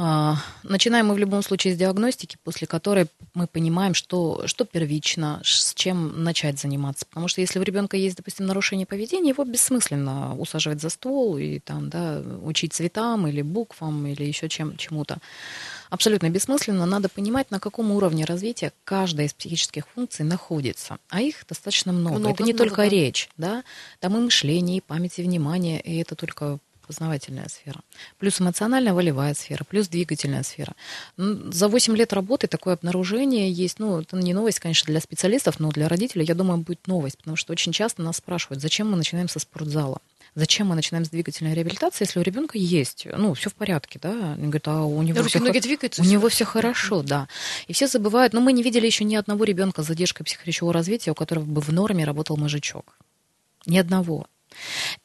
А, 0.00 0.36
Начинаем 0.62 1.08
мы 1.08 1.14
в 1.14 1.18
любом 1.18 1.42
случае 1.42 1.74
с 1.74 1.76
диагностики, 1.76 2.36
после 2.44 2.68
которой 2.68 3.08
мы 3.34 3.48
понимаем, 3.48 3.94
что, 3.94 4.46
что 4.46 4.64
первично, 4.64 5.40
с 5.42 5.74
чем 5.74 6.22
начать 6.22 6.60
заниматься. 6.60 7.04
Потому 7.06 7.26
что 7.26 7.40
если 7.40 7.58
у 7.58 7.62
ребенка 7.62 7.96
есть, 7.96 8.16
допустим, 8.16 8.46
нарушение 8.46 8.86
поведения, 8.86 9.30
его 9.30 9.44
бессмысленно 9.44 10.36
усаживать 10.36 10.80
за 10.80 10.90
стол 10.90 11.36
и 11.36 11.58
там, 11.58 11.90
да, 11.90 12.22
учить 12.42 12.74
цветам 12.74 13.26
или 13.26 13.42
буквам 13.42 14.06
или 14.06 14.22
еще 14.22 14.48
чем, 14.48 14.76
чему-то. 14.76 15.18
Абсолютно 15.90 16.30
бессмысленно. 16.30 16.86
Надо 16.86 17.08
понимать, 17.08 17.50
на 17.50 17.58
каком 17.58 17.90
уровне 17.90 18.24
развития 18.24 18.72
каждая 18.84 19.26
из 19.26 19.34
психических 19.34 19.84
функций 19.88 20.24
находится. 20.24 20.98
А 21.08 21.22
их 21.22 21.44
достаточно 21.48 21.92
много. 21.92 22.18
Много, 22.18 22.34
это 22.34 22.42
не 22.44 22.52
много, 22.52 22.64
только 22.68 22.82
да. 22.82 22.88
речь, 22.88 23.28
да, 23.36 23.64
там 23.98 24.16
и 24.16 24.20
мышление, 24.20 24.76
и 24.76 24.80
память, 24.80 25.18
и 25.18 25.22
внимание, 25.24 25.80
и 25.80 25.96
это 25.96 26.14
только 26.14 26.60
познавательная 26.88 27.48
сфера. 27.48 27.80
Плюс 28.18 28.40
эмоционально-волевая 28.40 29.34
сфера, 29.34 29.62
плюс 29.64 29.88
двигательная 29.88 30.42
сфера. 30.42 30.72
За 31.16 31.68
8 31.68 31.94
лет 31.96 32.12
работы 32.12 32.48
такое 32.48 32.74
обнаружение 32.74 33.52
есть. 33.52 33.78
Ну, 33.78 34.00
это 34.00 34.16
не 34.16 34.34
новость, 34.34 34.58
конечно, 34.58 34.86
для 34.86 35.00
специалистов, 35.00 35.60
но 35.60 35.68
для 35.70 35.88
родителей, 35.88 36.24
я 36.24 36.34
думаю, 36.34 36.58
будет 36.58 36.86
новость, 36.86 37.18
потому 37.18 37.36
что 37.36 37.52
очень 37.52 37.72
часто 37.72 38.02
нас 38.02 38.16
спрашивают, 38.16 38.62
зачем 38.62 38.90
мы 38.90 38.96
начинаем 38.96 39.28
со 39.28 39.38
спортзала? 39.38 39.98
Зачем 40.34 40.68
мы 40.68 40.74
начинаем 40.74 41.04
с 41.04 41.10
двигательной 41.10 41.54
реабилитации, 41.54 42.04
если 42.04 42.18
у 42.18 42.22
ребенка 42.22 42.58
есть, 42.58 43.06
ну, 43.16 43.34
все 43.34 43.50
в 43.50 43.54
порядке, 43.54 43.98
да? 44.00 44.34
Они 44.34 44.44
говорят, 44.44 44.68
а 44.68 44.82
у 44.84 45.02
него 45.02 45.18
Руки, 45.18 45.30
все 45.30 45.40
ноги 45.40 45.58
двигаются? 45.58 46.02
у 46.02 46.04
него 46.04 46.28
все 46.28 46.44
хорошо, 46.44 47.02
да. 47.02 47.28
И 47.66 47.72
все 47.72 47.86
забывают, 47.86 48.32
но 48.32 48.40
мы 48.40 48.52
не 48.52 48.62
видели 48.62 48.86
еще 48.86 49.04
ни 49.04 49.16
одного 49.16 49.44
ребенка 49.44 49.82
с 49.82 49.86
задержкой 49.86 50.24
психоречевого 50.24 50.72
развития, 50.72 51.10
у 51.10 51.14
которого 51.14 51.44
бы 51.44 51.60
в 51.60 51.70
норме 51.72 52.04
работал 52.04 52.36
мозжечок. 52.36 52.96
Ни 53.66 53.78
одного. 53.78 54.26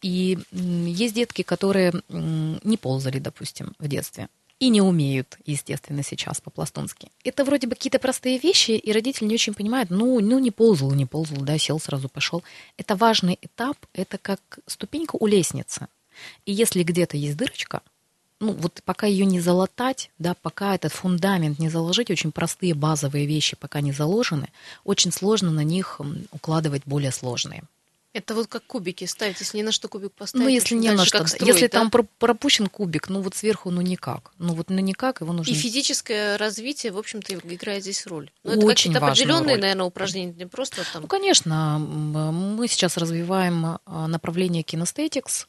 И 0.01 0.37
есть 0.51 1.15
детки, 1.15 1.41
которые 1.41 1.93
не 2.09 2.77
ползали, 2.77 3.19
допустим, 3.19 3.73
в 3.79 3.87
детстве. 3.87 4.27
И 4.59 4.69
не 4.69 4.81
умеют, 4.81 5.37
естественно, 5.45 6.03
сейчас 6.03 6.39
по-пластунски. 6.39 7.09
Это 7.25 7.43
вроде 7.43 7.67
бы 7.67 7.75
какие-то 7.75 7.99
простые 7.99 8.37
вещи, 8.37 8.71
и 8.71 8.91
родитель 8.93 9.27
не 9.27 9.33
очень 9.33 9.53
понимает, 9.53 9.89
ну, 9.89 10.19
ну 10.21 10.39
не 10.39 10.51
ползал, 10.51 10.91
не 10.91 11.05
ползал, 11.05 11.39
да, 11.39 11.57
сел, 11.57 11.79
сразу 11.79 12.07
пошел. 12.07 12.43
Это 12.77 12.95
важный 12.95 13.37
этап, 13.41 13.77
это 13.93 14.17
как 14.17 14.39
ступенька 14.67 15.17
у 15.19 15.27
лестницы. 15.27 15.87
И 16.45 16.53
если 16.53 16.83
где-то 16.83 17.17
есть 17.17 17.35
дырочка, 17.35 17.81
ну, 18.39 18.53
вот 18.53 18.81
пока 18.85 19.07
ее 19.07 19.25
не 19.25 19.39
залатать, 19.39 20.11
да, 20.19 20.33
пока 20.33 20.75
этот 20.75 20.93
фундамент 20.93 21.59
не 21.59 21.69
заложить, 21.69 22.11
очень 22.11 22.31
простые 22.31 22.73
базовые 22.73 23.25
вещи 23.25 23.55
пока 23.55 23.81
не 23.81 23.91
заложены, 23.91 24.49
очень 24.83 25.11
сложно 25.11 25.51
на 25.51 25.63
них 25.63 25.99
укладывать 26.31 26.83
более 26.85 27.11
сложные. 27.11 27.63
Это 28.13 28.35
вот 28.35 28.45
как 28.47 28.63
кубики 28.67 29.05
ставить, 29.05 29.39
если 29.39 29.57
не 29.57 29.63
на 29.63 29.71
что 29.71 29.87
кубик 29.87 30.11
поставить. 30.13 30.43
Ну, 30.45 30.49
если 30.49 30.75
не 30.75 30.91
на 30.91 31.03
что. 31.03 31.19
да. 31.19 31.27
строить, 31.27 31.47
если 31.53 31.65
да? 31.67 31.79
там 31.79 31.89
про- 31.89 32.05
пропущен 32.19 32.67
кубик, 32.67 33.09
ну 33.09 33.21
вот 33.21 33.33
сверху, 33.33 33.71
ну 33.71 33.81
никак. 33.81 34.33
Ну 34.37 34.53
вот 34.53 34.69
ну 34.69 34.79
никак, 34.79 35.21
его 35.21 35.33
нужно... 35.33 35.51
И 35.51 35.55
физическое 35.55 36.37
развитие, 36.37 36.91
в 36.91 36.99
общем-то, 36.99 37.33
играет 37.33 37.81
здесь 37.81 38.05
роль. 38.05 38.29
Но 38.43 38.51
это 38.51 38.65
Очень 38.67 38.91
какие-то 38.93 38.99
важную 38.99 39.11
определенные, 39.11 39.55
роль. 39.55 39.61
наверное, 39.61 39.85
упражнения, 39.85 40.33
не 40.33 40.45
просто 40.45 40.83
там. 40.93 41.01
Ну, 41.01 41.07
конечно, 41.07 41.75
м, 41.77 42.55
мы 42.55 42.67
сейчас 42.67 42.97
развиваем 42.97 43.79
а, 43.85 44.07
направление 44.07 44.61
кинестетикс. 44.61 45.47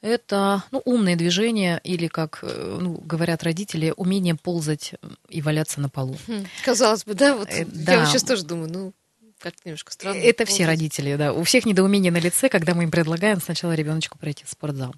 Это 0.00 0.62
ну, 0.70 0.82
умные 0.84 1.16
движения 1.16 1.80
или, 1.82 2.08
как 2.08 2.40
э, 2.42 2.78
ну, 2.80 2.92
говорят 2.94 3.42
родители, 3.42 3.92
умение 3.96 4.34
ползать 4.34 4.92
и 5.30 5.40
валяться 5.40 5.80
на 5.80 5.88
полу. 5.88 6.16
Хм, 6.26 6.44
Казалось 6.62 7.04
бы, 7.04 7.14
да, 7.14 7.34
вот 7.36 7.48
Э, 7.48 7.60
я 7.60 7.64
да. 7.66 8.00
вот 8.00 8.08
сейчас 8.08 8.22
тоже 8.22 8.44
думаю, 8.44 8.70
ну, 8.70 8.92
как 9.44 9.64
немножко 9.66 9.92
странно. 9.92 10.16
Это 10.16 10.46
все 10.46 10.64
родители, 10.64 11.16
да. 11.16 11.34
У 11.34 11.42
всех 11.42 11.66
недоумение 11.66 12.10
на 12.10 12.16
лице, 12.16 12.48
когда 12.48 12.74
мы 12.74 12.84
им 12.84 12.90
предлагаем 12.90 13.42
сначала 13.42 13.72
ребеночку 13.72 14.16
пройти 14.18 14.44
в 14.46 14.48
спортзал. 14.48 14.94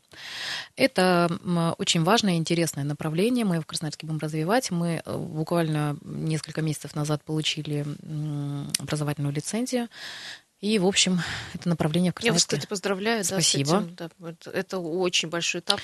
Это 0.77 1.29
очень 1.79 2.05
важное 2.05 2.35
и 2.35 2.37
интересное 2.37 2.85
направление. 2.85 3.45
Мы 3.45 3.57
его 3.57 3.63
в 3.63 3.67
Красноярске 3.67 4.07
будем 4.07 4.21
развивать. 4.21 4.71
Мы 4.71 5.03
э, 5.05 5.17
буквально 5.17 5.99
несколько 6.03 6.63
месяцев 6.63 6.95
назад 6.95 7.25
получили 7.25 7.85
образовательную 8.79 9.35
лицензию. 9.35 9.89
И, 10.61 10.79
в 10.79 10.87
общем, 10.87 11.21
это 11.53 11.69
направление 11.69 12.13
в 12.13 12.23
Я 12.23 12.33
вас, 12.33 12.45
Красноярске. 12.45 12.57
кстати, 12.57 12.69
поздравляю. 12.69 13.19
да, 13.19 13.25
с 13.25 13.29
Спасибо. 13.29 13.79
этим, 13.79 13.95
да. 13.97 14.35
Это 14.53 14.79
очень 14.79 15.29
большой 15.29 15.61
этап. 15.61 15.81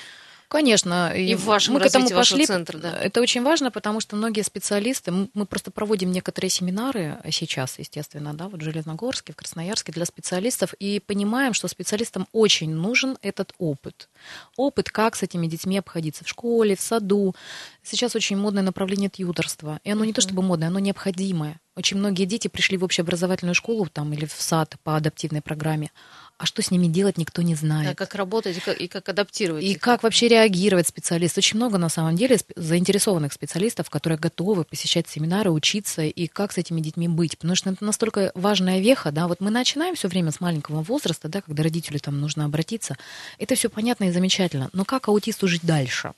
Конечно. 0.53 1.11
И 1.15 1.33
в 1.33 1.45
вашем 1.45 1.73
мы 1.73 1.79
к 1.79 1.87
этому 1.87 2.07
пошли. 2.11 2.45
центра, 2.45 2.77
да. 2.77 2.95
Это 3.01 3.21
очень 3.21 3.41
важно, 3.41 3.71
потому 3.71 3.99
что 3.99 4.15
многие 4.15 4.43
специалисты, 4.43 5.11
мы 5.11 5.45
просто 5.47 5.71
проводим 5.71 6.11
некоторые 6.11 6.51
семинары 6.51 7.17
сейчас, 7.31 7.79
естественно, 7.79 8.35
да, 8.35 8.49
вот 8.49 8.61
в 8.61 8.63
Железногорске, 8.63 9.33
в 9.33 9.35
Красноярске 9.35 9.91
для 9.91 10.05
специалистов, 10.05 10.75
и 10.75 10.99
понимаем, 10.99 11.55
что 11.55 11.67
специалистам 11.67 12.27
очень 12.33 12.69
нужен 12.69 13.17
этот 13.23 13.55
опыт. 13.57 14.09
Опыт, 14.55 14.91
как 14.91 15.15
с 15.15 15.23
этими 15.23 15.47
детьми 15.47 15.79
обходиться 15.79 16.23
в 16.23 16.29
школе, 16.29 16.75
в 16.75 16.81
саду. 16.81 17.33
Сейчас 17.81 18.15
очень 18.15 18.37
модное 18.37 18.61
направление 18.61 19.09
тьюторства. 19.09 19.79
И 19.83 19.89
оно 19.89 20.05
не 20.05 20.13
то 20.13 20.21
чтобы 20.21 20.43
модное, 20.43 20.67
оно 20.67 20.77
необходимое. 20.77 21.59
Очень 21.75 21.97
многие 21.97 22.25
дети 22.25 22.47
пришли 22.47 22.77
в 22.77 22.83
общеобразовательную 22.83 23.55
школу 23.55 23.87
там, 23.91 24.13
или 24.13 24.25
в 24.25 24.33
сад 24.33 24.75
по 24.83 24.95
адаптивной 24.95 25.41
программе. 25.41 25.91
А 26.37 26.45
что 26.45 26.61
с 26.61 26.71
ними 26.71 26.87
делать, 26.87 27.17
никто 27.17 27.41
не 27.41 27.55
знает. 27.55 27.89
Да, 27.89 27.95
как 27.95 28.15
работать 28.15 28.57
и 28.57 28.59
как, 28.59 28.79
и 28.79 28.87
как 28.87 29.09
адаптировать. 29.09 29.63
И 29.63 29.71
их. 29.71 29.79
как 29.79 30.03
вообще 30.03 30.27
реагировать 30.27 30.87
специалист? 30.87 31.37
Очень 31.37 31.57
много 31.57 31.77
на 31.77 31.89
самом 31.89 32.15
деле 32.15 32.37
заинтересованных 32.55 33.33
специалистов, 33.33 33.89
которые 33.89 34.19
готовы 34.19 34.65
посещать 34.65 35.07
семинары, 35.07 35.51
учиться 35.51 36.03
и 36.03 36.27
как 36.27 36.51
с 36.51 36.57
этими 36.57 36.81
детьми 36.81 37.07
быть. 37.07 37.37
Потому 37.37 37.55
что 37.55 37.71
это 37.71 37.83
настолько 37.83 38.31
важная 38.35 38.79
веха, 38.79 39.11
да, 39.11 39.27
вот 39.27 39.39
мы 39.39 39.49
начинаем 39.49 39.95
все 39.95 40.07
время 40.07 40.31
с 40.31 40.39
маленького 40.39 40.81
возраста, 40.83 41.27
да, 41.29 41.41
когда 41.41 41.63
родителю 41.63 41.99
там 41.99 42.19
нужно 42.19 42.45
обратиться. 42.45 42.97
Это 43.39 43.55
все 43.55 43.69
понятно 43.69 44.05
и 44.05 44.11
замечательно. 44.11 44.69
Но 44.73 44.85
как 44.85 45.07
аутисту 45.07 45.47
жить 45.47 45.63
дальше? 45.63 46.13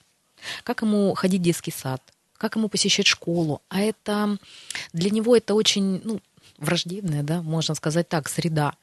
как 0.64 0.82
ему 0.82 1.14
ходить 1.14 1.42
в 1.42 1.44
детский 1.44 1.72
сад, 1.72 2.02
как 2.38 2.56
ему 2.56 2.70
посещать 2.70 3.08
школу. 3.08 3.62
А 3.70 3.82
это 3.82 4.38
для 4.94 5.10
него 5.10 5.36
это 5.36 5.54
очень, 5.54 6.01
ну, 6.04 6.20
враждебная, 6.58 7.24
да, 7.24 7.42
можно 7.42 7.75
сказать 7.75 8.08
так, 8.08 8.30
среда. 8.30 8.74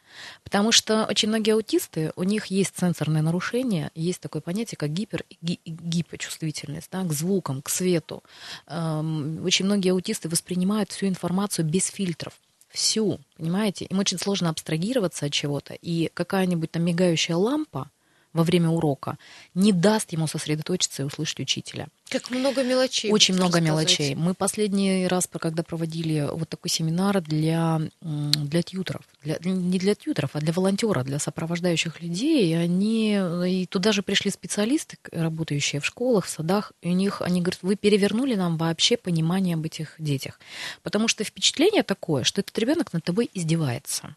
Потому 0.44 0.72
что 0.72 1.06
очень 1.08 1.28
многие 1.28 1.52
аутисты, 1.52 2.12
у 2.16 2.22
них 2.22 2.46
есть 2.46 2.78
сенсорное 2.78 3.22
нарушение, 3.22 3.90
есть 3.94 4.20
такое 4.20 4.42
понятие, 4.42 4.76
как 4.76 4.90
гипер 4.90 5.24
и 5.30 5.58
гипочувствительность 5.64 6.88
да, 6.92 7.02
к 7.02 7.12
звукам, 7.12 7.62
к 7.62 7.70
свету. 7.70 8.22
Эм, 8.66 9.42
очень 9.44 9.64
многие 9.64 9.90
аутисты 9.90 10.28
воспринимают 10.28 10.90
всю 10.90 11.06
информацию 11.06 11.64
без 11.64 11.86
фильтров 11.86 12.34
всю, 12.68 13.20
понимаете? 13.36 13.84
Им 13.86 13.98
очень 13.98 14.18
сложно 14.18 14.48
абстрагироваться 14.48 15.26
от 15.26 15.32
чего-то, 15.32 15.74
и 15.74 16.10
какая-нибудь 16.14 16.70
там 16.70 16.82
мигающая 16.82 17.36
лампа 17.36 17.90
во 18.32 18.42
время 18.42 18.70
урока 18.70 19.18
не 19.54 19.72
даст 19.72 20.12
ему 20.12 20.26
сосредоточиться 20.26 21.02
и 21.02 21.04
услышать 21.04 21.40
учителя. 21.40 21.88
Как 22.08 22.30
много 22.30 22.62
мелочей. 22.62 23.10
Очень 23.10 23.34
много 23.34 23.60
мелочей. 23.60 24.14
Мы 24.14 24.34
последний 24.34 25.06
раз, 25.06 25.28
когда 25.32 25.62
проводили 25.62 26.28
вот 26.30 26.48
такой 26.48 26.68
семинар 26.70 27.22
для, 27.22 27.80
для 28.02 28.62
тьютеров, 28.62 29.02
для, 29.22 29.38
не 29.42 29.78
для 29.78 29.94
тьютеров, 29.94 30.30
а 30.34 30.40
для 30.40 30.52
волонтеров, 30.52 31.04
для 31.04 31.18
сопровождающих 31.18 32.02
людей, 32.02 32.50
и 32.50 32.52
они, 32.52 33.18
и 33.48 33.66
туда 33.66 33.92
же 33.92 34.02
пришли 34.02 34.30
специалисты, 34.30 34.98
работающие 35.10 35.80
в 35.80 35.86
школах, 35.86 36.26
в 36.26 36.28
садах, 36.28 36.72
и 36.82 36.88
у 36.88 36.92
них, 36.92 37.22
они 37.22 37.40
говорят, 37.40 37.62
вы 37.62 37.76
перевернули 37.76 38.34
нам 38.34 38.58
вообще 38.58 38.98
понимание 38.98 39.54
об 39.54 39.64
этих 39.64 39.94
детях. 39.98 40.38
Потому 40.82 41.08
что 41.08 41.24
впечатление 41.24 41.82
такое, 41.82 42.24
что 42.24 42.42
этот 42.42 42.58
ребенок 42.58 42.92
над 42.92 43.04
тобой 43.04 43.30
издевается. 43.32 44.16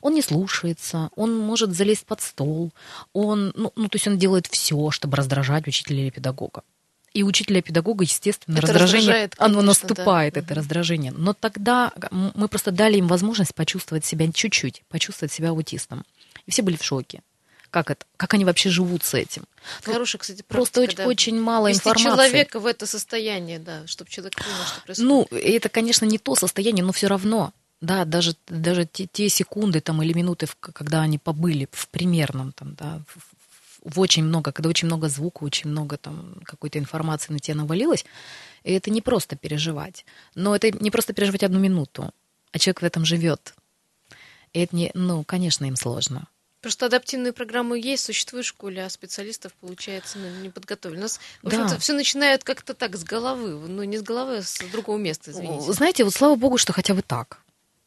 Он 0.00 0.14
не 0.14 0.22
слушается, 0.22 1.10
он 1.16 1.36
может 1.38 1.74
залезть 1.74 2.06
под 2.06 2.20
стол, 2.20 2.72
он, 3.12 3.52
ну, 3.56 3.72
ну 3.76 3.88
то 3.88 3.96
есть 3.96 4.08
он 4.08 4.18
делает 4.18 4.46
все, 4.46 4.90
чтобы 4.90 5.16
раздражать 5.16 5.66
учителя 5.66 6.02
или 6.02 6.10
педагога. 6.10 6.62
И 7.12 7.22
учителя 7.22 7.62
педагога, 7.62 8.04
естественно, 8.04 8.58
это 8.58 8.66
раздражение, 8.66 9.28
конечно, 9.28 9.36
оно 9.38 9.62
наступает, 9.62 10.34
да. 10.34 10.40
это 10.40 10.54
раздражение. 10.54 11.12
Но 11.12 11.32
тогда 11.32 11.92
мы 12.10 12.46
просто 12.46 12.72
дали 12.72 12.98
им 12.98 13.06
возможность 13.06 13.54
почувствовать 13.54 14.04
себя 14.04 14.30
чуть-чуть, 14.30 14.82
почувствовать 14.90 15.32
себя 15.32 15.48
аутистом. 15.48 16.04
И 16.44 16.50
все 16.50 16.60
были 16.60 16.76
в 16.76 16.84
шоке. 16.84 17.22
Как 17.70 17.90
это? 17.90 18.06
Как 18.16 18.34
они 18.34 18.44
вообще 18.44 18.70
живут 18.70 19.04
с 19.04 19.14
этим? 19.14 19.44
Хорошая, 19.82 20.20
кстати, 20.20 20.42
практика, 20.42 20.54
Просто 20.54 20.80
очень, 20.80 20.96
да. 20.96 21.06
очень 21.06 21.40
мало 21.40 21.68
Вести 21.68 21.80
информации. 21.80 22.10
человека 22.10 22.60
в 22.60 22.66
это 22.66 22.86
состояние, 22.86 23.58
да, 23.58 23.86
чтобы 23.86 24.10
человек 24.10 24.34
понял, 24.36 24.66
что 24.66 24.80
происходит. 24.82 25.08
Ну, 25.08 25.26
это, 25.30 25.68
конечно, 25.68 26.04
не 26.04 26.18
то 26.18 26.34
состояние, 26.34 26.84
но 26.84 26.92
все 26.92 27.06
равно. 27.06 27.52
Да, 27.80 28.04
даже, 28.04 28.36
даже 28.46 28.86
те, 28.86 29.06
те 29.06 29.28
секунды 29.28 29.80
там, 29.80 30.02
или 30.02 30.12
минуты, 30.14 30.46
когда 30.60 31.02
они 31.02 31.18
побыли 31.18 31.68
в 31.72 31.88
примерном, 31.88 32.52
там, 32.52 32.74
да, 32.74 33.02
в, 33.06 33.94
в 33.94 34.00
очень 34.00 34.24
много, 34.24 34.50
когда 34.52 34.70
очень 34.70 34.86
много 34.86 35.08
звука, 35.08 35.44
очень 35.44 35.70
много 35.70 35.98
там 35.98 36.40
какой-то 36.44 36.78
информации 36.78 37.32
на 37.32 37.38
тебя 37.38 37.56
навалилось, 37.56 38.06
и 38.64 38.72
это 38.72 38.90
не 38.90 39.02
просто 39.02 39.36
переживать. 39.36 40.06
Но 40.34 40.56
это 40.56 40.70
не 40.70 40.90
просто 40.90 41.12
переживать 41.12 41.42
одну 41.42 41.58
минуту, 41.58 42.12
а 42.52 42.58
человек 42.58 42.80
в 42.80 42.84
этом 42.84 43.04
живет. 43.04 43.54
И 44.54 44.60
это 44.60 44.74
не, 44.74 44.90
ну, 44.94 45.22
конечно, 45.22 45.66
им 45.66 45.76
сложно. 45.76 46.28
Просто 46.62 46.86
адаптивные 46.86 47.34
программы 47.34 47.78
есть, 47.78 48.04
существуют 48.04 48.46
в 48.46 48.48
школе, 48.48 48.84
а 48.84 48.90
специалистов, 48.90 49.52
получается, 49.60 50.18
ну, 50.18 50.28
не 50.40 50.48
подготовили. 50.48 50.98
У 50.98 51.02
нас, 51.02 51.20
в 51.42 51.46
общем-то, 51.46 51.74
да. 51.74 51.78
все 51.78 51.92
начинает 51.92 52.42
как-то 52.42 52.72
так, 52.72 52.96
с 52.96 53.04
головы. 53.04 53.50
Ну, 53.68 53.82
не 53.84 53.98
с 53.98 54.02
головы, 54.02 54.38
а 54.38 54.42
с 54.42 54.58
другого 54.72 54.96
места, 54.96 55.30
извините. 55.30 55.70
Знаете, 55.72 56.04
вот 56.04 56.14
слава 56.14 56.34
богу, 56.36 56.56
что 56.56 56.72
хотя 56.72 56.94
бы 56.94 57.02
так 57.02 57.40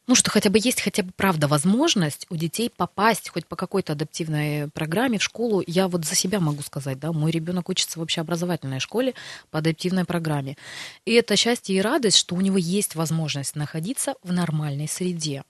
ну, 0.06 0.14
что 0.14 0.30
хотя 0.30 0.50
бы 0.50 0.58
есть 0.60 0.80
хотя 0.80 1.02
бы 1.02 1.12
правда 1.14 1.46
возможность 1.46 2.26
у 2.30 2.36
детей 2.36 2.70
попасть 2.74 3.28
хоть 3.28 3.46
по 3.46 3.54
какой-то 3.54 3.92
адаптивной 3.92 4.68
программе 4.68 5.18
в 5.18 5.22
школу. 5.22 5.62
Я 5.66 5.88
вот 5.88 6.04
за 6.04 6.14
себя 6.14 6.40
могу 6.40 6.62
сказать, 6.62 6.98
да, 6.98 7.12
мой 7.12 7.30
ребенок 7.30 7.68
учится 7.68 7.98
в 7.98 8.02
общеобразовательной 8.02 8.80
школе 8.80 9.14
по 9.50 9.58
адаптивной 9.58 10.04
программе. 10.04 10.56
И 11.04 11.12
это 11.12 11.36
счастье 11.36 11.76
и 11.76 11.80
радость, 11.80 12.16
что 12.16 12.34
у 12.34 12.40
него 12.40 12.58
есть 12.58 12.96
возможность 12.96 13.54
находиться 13.54 14.14
в 14.22 14.32
нормальной 14.32 14.88
среде. 14.88 15.44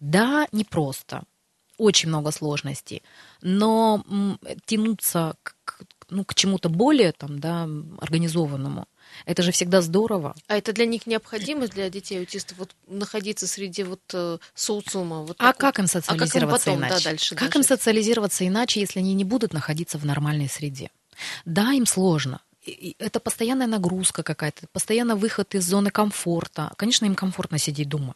Да, 0.00 0.46
непросто, 0.52 1.24
очень 1.78 2.08
много 2.08 2.30
сложностей, 2.30 3.02
но 3.42 4.04
тянуться 4.66 5.34
к, 5.42 5.82
ну, 6.10 6.24
к 6.24 6.34
чему-то 6.34 6.68
более 6.68 7.12
там, 7.12 7.38
да, 7.38 7.68
организованному, 7.98 8.86
это 9.26 9.42
же 9.42 9.52
всегда 9.52 9.80
здорово. 9.80 10.34
А 10.46 10.56
это 10.56 10.72
для 10.72 10.86
них 10.86 11.06
необходимо, 11.06 11.66
для 11.68 11.90
детей 11.90 12.18
аутистов, 12.18 12.58
вот 12.58 12.74
находиться 12.86 13.46
среди 13.46 13.82
вот 13.82 14.00
э, 14.12 14.38
социума? 14.54 15.22
Вот 15.22 15.36
а 15.38 15.52
как 15.52 15.78
им 15.78 15.86
социализироваться 15.86 16.70
а 16.70 16.74
как 16.74 16.74
им 16.74 16.80
потом, 16.80 16.88
иначе? 16.88 17.04
Да, 17.04 17.10
дальше, 17.10 17.34
как 17.34 17.48
дальше? 17.48 17.58
им 17.58 17.64
социализироваться 17.64 18.46
иначе, 18.46 18.80
если 18.80 18.98
они 19.00 19.14
не 19.14 19.24
будут 19.24 19.52
находиться 19.52 19.98
в 19.98 20.06
нормальной 20.06 20.48
среде? 20.48 20.90
Да, 21.44 21.72
им 21.72 21.86
сложно. 21.86 22.40
Это 22.98 23.20
постоянная 23.20 23.66
нагрузка 23.66 24.22
какая-то, 24.22 24.66
постоянно 24.72 25.16
выход 25.16 25.54
из 25.54 25.64
зоны 25.64 25.90
комфорта. 25.90 26.72
Конечно, 26.76 27.04
им 27.04 27.14
комфортно 27.14 27.58
сидеть 27.58 27.88
дома. 27.88 28.14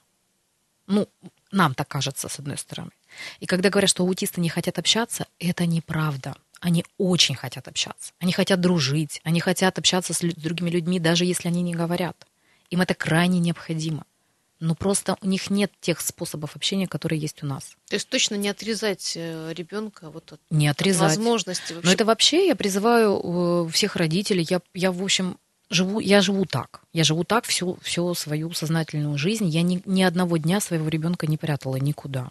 Ну, 0.86 1.06
нам 1.52 1.74
так 1.74 1.86
кажется, 1.88 2.28
с 2.28 2.38
одной 2.38 2.56
стороны. 2.56 2.90
И 3.40 3.46
когда 3.46 3.68
говорят, 3.68 3.90
что 3.90 4.04
аутисты 4.04 4.40
не 4.40 4.48
хотят 4.48 4.78
общаться, 4.78 5.26
это 5.38 5.66
неправда 5.66 6.34
они 6.60 6.84
очень 6.96 7.34
хотят 7.34 7.68
общаться. 7.68 8.12
Они 8.18 8.32
хотят 8.32 8.60
дружить, 8.60 9.20
они 9.24 9.40
хотят 9.40 9.78
общаться 9.78 10.12
с 10.12 10.20
другими 10.20 10.70
людьми, 10.70 10.98
даже 10.98 11.24
если 11.24 11.48
они 11.48 11.62
не 11.62 11.74
говорят. 11.74 12.26
Им 12.70 12.80
это 12.80 12.94
крайне 12.94 13.38
необходимо. 13.38 14.04
Но 14.60 14.74
просто 14.74 15.16
у 15.20 15.26
них 15.26 15.50
нет 15.50 15.70
тех 15.80 16.00
способов 16.00 16.56
общения, 16.56 16.88
которые 16.88 17.20
есть 17.20 17.42
у 17.44 17.46
нас. 17.46 17.76
То 17.88 17.94
есть 17.94 18.08
точно 18.08 18.34
не 18.34 18.48
отрезать 18.48 19.12
э, 19.14 19.52
ребенка 19.54 20.10
вот 20.10 20.32
от, 20.32 20.40
не 20.50 20.66
отрезать. 20.66 21.02
От 21.02 21.16
возможности 21.16 21.74
вообще. 21.74 21.86
Но 21.86 21.92
это 21.92 22.04
вообще 22.04 22.46
я 22.48 22.56
призываю 22.56 23.66
э, 23.68 23.70
всех 23.70 23.94
родителей. 23.94 24.44
Я, 24.50 24.60
я 24.74 24.90
в 24.90 25.00
общем, 25.02 25.38
живу, 25.70 26.00
я 26.00 26.20
живу 26.20 26.44
так. 26.44 26.80
Я 26.92 27.04
живу 27.04 27.22
так 27.22 27.44
всю, 27.44 27.78
всю 27.82 28.12
свою 28.14 28.52
сознательную 28.52 29.16
жизнь. 29.16 29.46
Я 29.46 29.62
ни, 29.62 29.80
ни 29.84 30.02
одного 30.02 30.38
дня 30.38 30.60
своего 30.60 30.88
ребенка 30.88 31.28
не 31.28 31.36
прятала 31.36 31.76
никуда. 31.76 32.30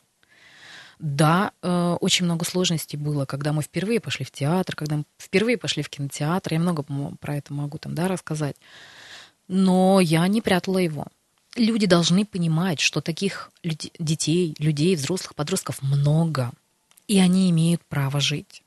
Да, 1.00 1.52
э, 1.62 1.98
очень 2.02 2.26
много 2.26 2.44
сложностей 2.44 2.98
было, 2.98 3.26
когда 3.26 3.54
мы 3.54 3.62
впервые 3.62 4.00
пошли 4.00 4.26
в 4.26 4.32
театр, 4.32 4.76
когда 4.76 4.98
мы 4.98 5.04
впервые 5.20 5.58
пошли 5.58 5.84
в 5.84 5.90
кинотеатр. 5.90 6.54
Я 6.54 6.60
много 6.60 6.84
про 7.20 7.36
это 7.36 7.54
могу 7.54 7.78
там, 7.78 7.94
да, 7.94 8.08
рассказать. 8.08 8.56
Но 9.48 10.00
я 10.00 10.28
не 10.28 10.42
прятала 10.42 10.80
его. 10.80 11.06
Люди 11.56 11.86
должны 11.86 12.26
понимать, 12.26 12.80
что 12.80 13.02
таких 13.02 13.52
людей, 13.64 13.92
детей, 14.00 14.56
людей, 14.60 14.96
взрослых, 14.96 15.36
подростков 15.36 15.82
много, 15.82 16.52
и 17.08 17.20
они 17.20 17.50
имеют 17.50 17.82
право 17.86 18.20
жить. 18.20 18.64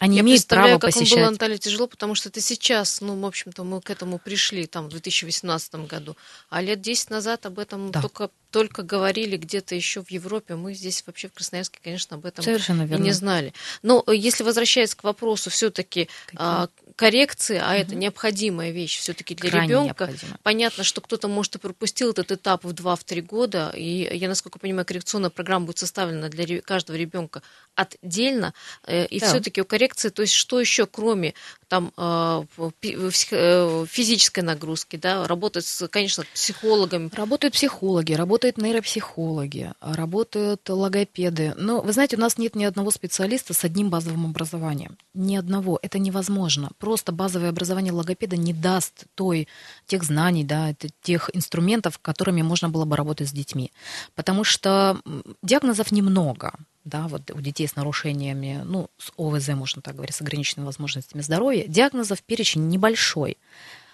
Они 0.00 0.16
Я 0.16 0.22
имеют 0.22 0.46
право 0.46 0.78
как 0.78 0.92
посещать. 0.92 1.18
Было 1.18 1.28
Анталии 1.28 1.56
тяжело, 1.56 1.86
потому 1.86 2.14
что 2.14 2.28
это 2.28 2.40
сейчас, 2.40 3.00
ну, 3.00 3.18
в 3.18 3.24
общем-то, 3.24 3.62
мы 3.62 3.80
к 3.80 3.90
этому 3.90 4.18
пришли 4.18 4.66
там 4.66 4.86
в 4.86 4.90
2018 4.90 5.74
году. 5.86 6.16
А 6.50 6.60
лет 6.60 6.80
10 6.80 7.10
назад 7.10 7.46
об 7.46 7.58
этом 7.58 7.90
да. 7.90 8.02
только 8.02 8.30
только 8.54 8.84
говорили 8.84 9.36
где-то 9.36 9.74
еще 9.74 10.00
в 10.00 10.12
Европе, 10.12 10.54
мы 10.54 10.74
здесь 10.74 11.02
вообще 11.08 11.26
в 11.26 11.32
Красноярске, 11.32 11.80
конечно, 11.82 12.18
об 12.18 12.24
этом 12.24 12.44
Совершенно 12.44 12.82
верно. 12.82 13.02
не 13.02 13.10
знали. 13.10 13.52
Но 13.82 14.04
э, 14.06 14.14
если 14.14 14.44
возвращаясь 14.44 14.94
к 14.94 15.02
вопросу 15.02 15.50
все-таки 15.50 16.08
а, 16.36 16.68
коррекции, 16.94 17.60
а 17.60 17.72
угу. 17.72 17.80
это 17.80 17.94
необходимая 17.96 18.70
вещь 18.70 18.98
все-таки 19.00 19.34
для 19.34 19.50
ребенка, 19.50 20.08
понятно, 20.44 20.84
что 20.84 21.00
кто-то 21.00 21.26
может 21.26 21.56
и 21.56 21.58
пропустил 21.58 22.12
этот 22.12 22.30
этап 22.30 22.62
в 22.62 22.70
2-3 22.70 23.22
года, 23.22 23.72
и 23.74 24.16
я, 24.16 24.28
насколько 24.28 24.60
понимаю, 24.60 24.86
коррекционная 24.86 25.30
программа 25.30 25.66
будет 25.66 25.78
составлена 25.78 26.28
для 26.28 26.62
каждого 26.62 26.96
ребенка 26.96 27.42
отдельно, 27.74 28.54
э, 28.86 29.06
и 29.06 29.18
да. 29.18 29.26
все-таки 29.26 29.62
у 29.62 29.64
коррекции, 29.64 30.10
то 30.10 30.22
есть 30.22 30.34
что 30.34 30.60
еще, 30.60 30.86
кроме 30.86 31.34
там 31.68 31.92
э, 31.96 32.44
физической 32.80 34.40
нагрузки, 34.40 34.96
да, 34.96 35.26
работать, 35.26 35.66
с, 35.66 35.88
конечно, 35.88 36.24
психологами. 36.32 37.10
Работают 37.14 37.54
психологи, 37.54 38.12
работают 38.12 38.44
работают 38.44 38.58
нейропсихологи, 38.58 39.72
работают 39.80 40.68
логопеды. 40.68 41.54
Но, 41.56 41.80
вы 41.80 41.92
знаете, 41.92 42.16
у 42.16 42.20
нас 42.20 42.38
нет 42.38 42.56
ни 42.56 42.64
одного 42.64 42.90
специалиста 42.90 43.54
с 43.54 43.64
одним 43.64 43.90
базовым 43.90 44.26
образованием. 44.26 44.96
Ни 45.14 45.36
одного. 45.36 45.78
Это 45.82 45.98
невозможно. 45.98 46.70
Просто 46.78 47.12
базовое 47.12 47.48
образование 47.48 47.92
логопеда 47.92 48.36
не 48.36 48.52
даст 48.52 49.04
той, 49.14 49.48
тех 49.86 50.04
знаний, 50.04 50.44
да, 50.44 50.74
тех 51.02 51.30
инструментов, 51.32 51.98
которыми 51.98 52.42
можно 52.42 52.68
было 52.68 52.84
бы 52.84 52.96
работать 52.96 53.28
с 53.28 53.32
детьми. 53.32 53.72
Потому 54.14 54.44
что 54.44 55.00
диагнозов 55.42 55.92
немного 55.92 56.52
да, 56.84 57.08
вот 57.08 57.30
у 57.30 57.40
детей 57.40 57.66
с 57.66 57.76
нарушениями, 57.76 58.60
ну, 58.64 58.90
с 58.98 59.10
ОВЗ, 59.16 59.48
можно 59.48 59.82
так 59.82 59.94
говорить, 59.94 60.14
с 60.14 60.20
ограниченными 60.20 60.66
возможностями 60.66 61.22
здоровья, 61.22 61.64
диагнозов 61.66 62.22
перечень 62.22 62.68
небольшой, 62.68 63.38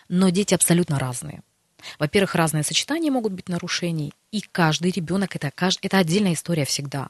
но 0.08 0.30
дети 0.30 0.54
абсолютно 0.54 0.98
разные. 0.98 1.42
Во-первых, 1.98 2.34
разные 2.34 2.62
сочетания 2.62 3.10
могут 3.10 3.32
быть 3.32 3.48
нарушений, 3.48 4.12
и 4.32 4.40
каждый 4.40 4.90
ребенок 4.90 5.36
это, 5.36 5.52
это 5.56 5.98
отдельная 5.98 6.34
история 6.34 6.64
всегда. 6.64 7.08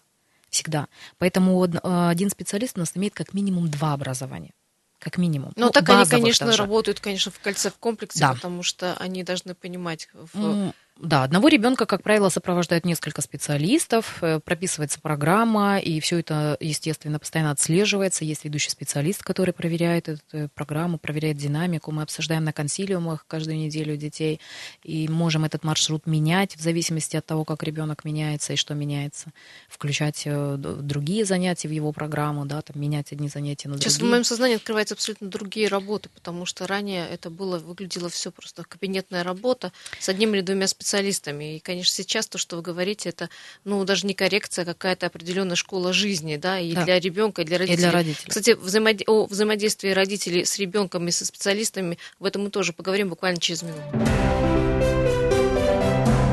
Всегда. 0.51 0.89
Поэтому 1.19 1.65
э, 1.65 1.79
один 1.83 2.29
специалист 2.29 2.77
у 2.77 2.81
нас 2.81 2.93
имеет 2.97 3.15
как 3.15 3.35
минимум 3.35 3.71
два 3.71 3.93
образования. 3.93 4.51
Как 4.99 5.17
минимум. 5.17 5.53
Но 5.57 5.67
ну, 5.67 5.73
так 5.73 5.89
они, 5.89 6.05
конечно, 6.05 6.47
даже. 6.47 6.59
работают, 6.59 7.01
конечно, 7.01 7.33
в 7.33 7.39
кольце 7.39 7.71
в 7.71 7.79
комплексе, 7.79 8.21
да. 8.21 8.35
потому 8.35 8.63
что 8.63 8.95
они 8.99 9.23
должны 9.23 9.55
понимать 9.55 10.09
в 10.13 10.75
Да, 11.03 11.25
одного 11.25 11.49
ребенка, 11.49 11.87
как 11.87 12.03
правило, 12.03 12.29
сопровождает 12.29 12.85
несколько 12.85 13.23
специалистов, 13.23 14.19
э, 14.21 14.39
прописывается 14.39 15.01
программа, 15.01 15.79
и 15.79 15.99
все 15.99 16.19
это, 16.19 16.59
естественно, 16.61 17.19
постоянно 17.19 17.53
отслеживается. 17.53 18.27
Есть 18.27 18.45
ведущий 18.45 18.69
специалист, 18.69 19.23
который 19.23 19.55
проверяет 19.55 20.11
эту 20.11 20.21
э, 20.33 20.49
программу, 20.55 20.99
проверяет 20.99 21.39
динамику. 21.39 21.91
Мы 21.91 22.03
обсуждаем 22.03 22.45
на 22.45 22.53
консилиумах 22.53 23.25
каждую 23.27 23.57
неделю 23.57 23.97
детей, 23.97 24.41
и 24.83 25.09
можем 25.09 25.47
этот 25.47 25.65
маршрут 25.65 26.07
менять 26.07 26.57
в 26.57 26.61
зависимости 26.61 27.17
от 27.17 27.25
того, 27.25 27.47
как 27.47 27.63
ребенок 27.63 28.05
меняется 28.05 28.53
и 28.53 28.57
что 28.57 28.75
меняется. 28.75 29.33
Включать 29.71 30.25
э, 30.27 30.57
другие 30.59 31.25
занятия 31.25 31.69
в 31.69 31.73
его 31.73 31.93
программу, 31.93 32.45
да, 32.45 32.61
там, 32.61 32.79
менять 32.79 33.11
одни 33.13 33.31
занятия 33.31 33.69
на 33.69 33.77
другие. 33.77 33.91
Сейчас 33.91 34.03
в 34.03 34.05
моем 34.05 34.25
сознании 34.25 34.57
открываются 34.57 34.95
абсолютно 34.95 35.29
другие 35.29 35.69
работы, 35.69 36.11
потому 36.15 36.45
что 36.45 36.67
ранее 36.67 37.09
это 37.09 37.31
было, 37.31 37.59
выглядело 37.59 38.11
все 38.11 38.31
просто 38.31 38.65
кабинетная 38.65 39.25
работа 39.25 39.73
с 39.99 40.11
одним 40.11 40.35
или 40.35 40.43
двумя 40.43 40.67
специалистами 40.67 40.90
специалистами. 40.91 41.57
И, 41.57 41.61
конечно, 41.61 41.93
сейчас 41.93 42.27
то, 42.27 42.37
что 42.37 42.57
вы 42.57 42.63
говорите, 42.63 43.09
это, 43.09 43.29
ну, 43.65 43.85
даже 43.85 44.07
не 44.07 44.15
коррекция, 44.15 44.63
а 44.63 44.67
какая-то 44.67 45.07
определенная 45.07 45.57
школа 45.57 45.93
жизни, 45.93 46.37
да, 46.37 46.59
и 46.59 46.73
да. 46.73 46.85
для 46.85 46.99
ребенка, 46.99 47.43
и 47.43 47.45
для 47.45 47.59
родителей. 47.59 47.79
И 47.79 47.81
для 47.81 47.93
родителей. 47.93 48.29
Кстати, 48.29 48.51
взаимоди... 48.51 49.05
о 49.07 49.27
взаимодействии 49.27 49.91
родителей 49.91 50.45
с 50.45 50.59
ребенком 50.59 51.07
и 51.07 51.11
со 51.13 51.25
специалистами, 51.25 51.99
в 52.19 52.25
этом 52.25 52.43
мы 52.43 52.51
тоже 52.51 52.73
поговорим 52.73 53.09
буквально 53.09 53.39
через 53.39 53.63
минуту. 53.63 53.83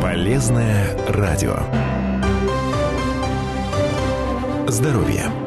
Полезное 0.01 0.97
радио. 1.07 1.59
Здоровье. 4.67 5.46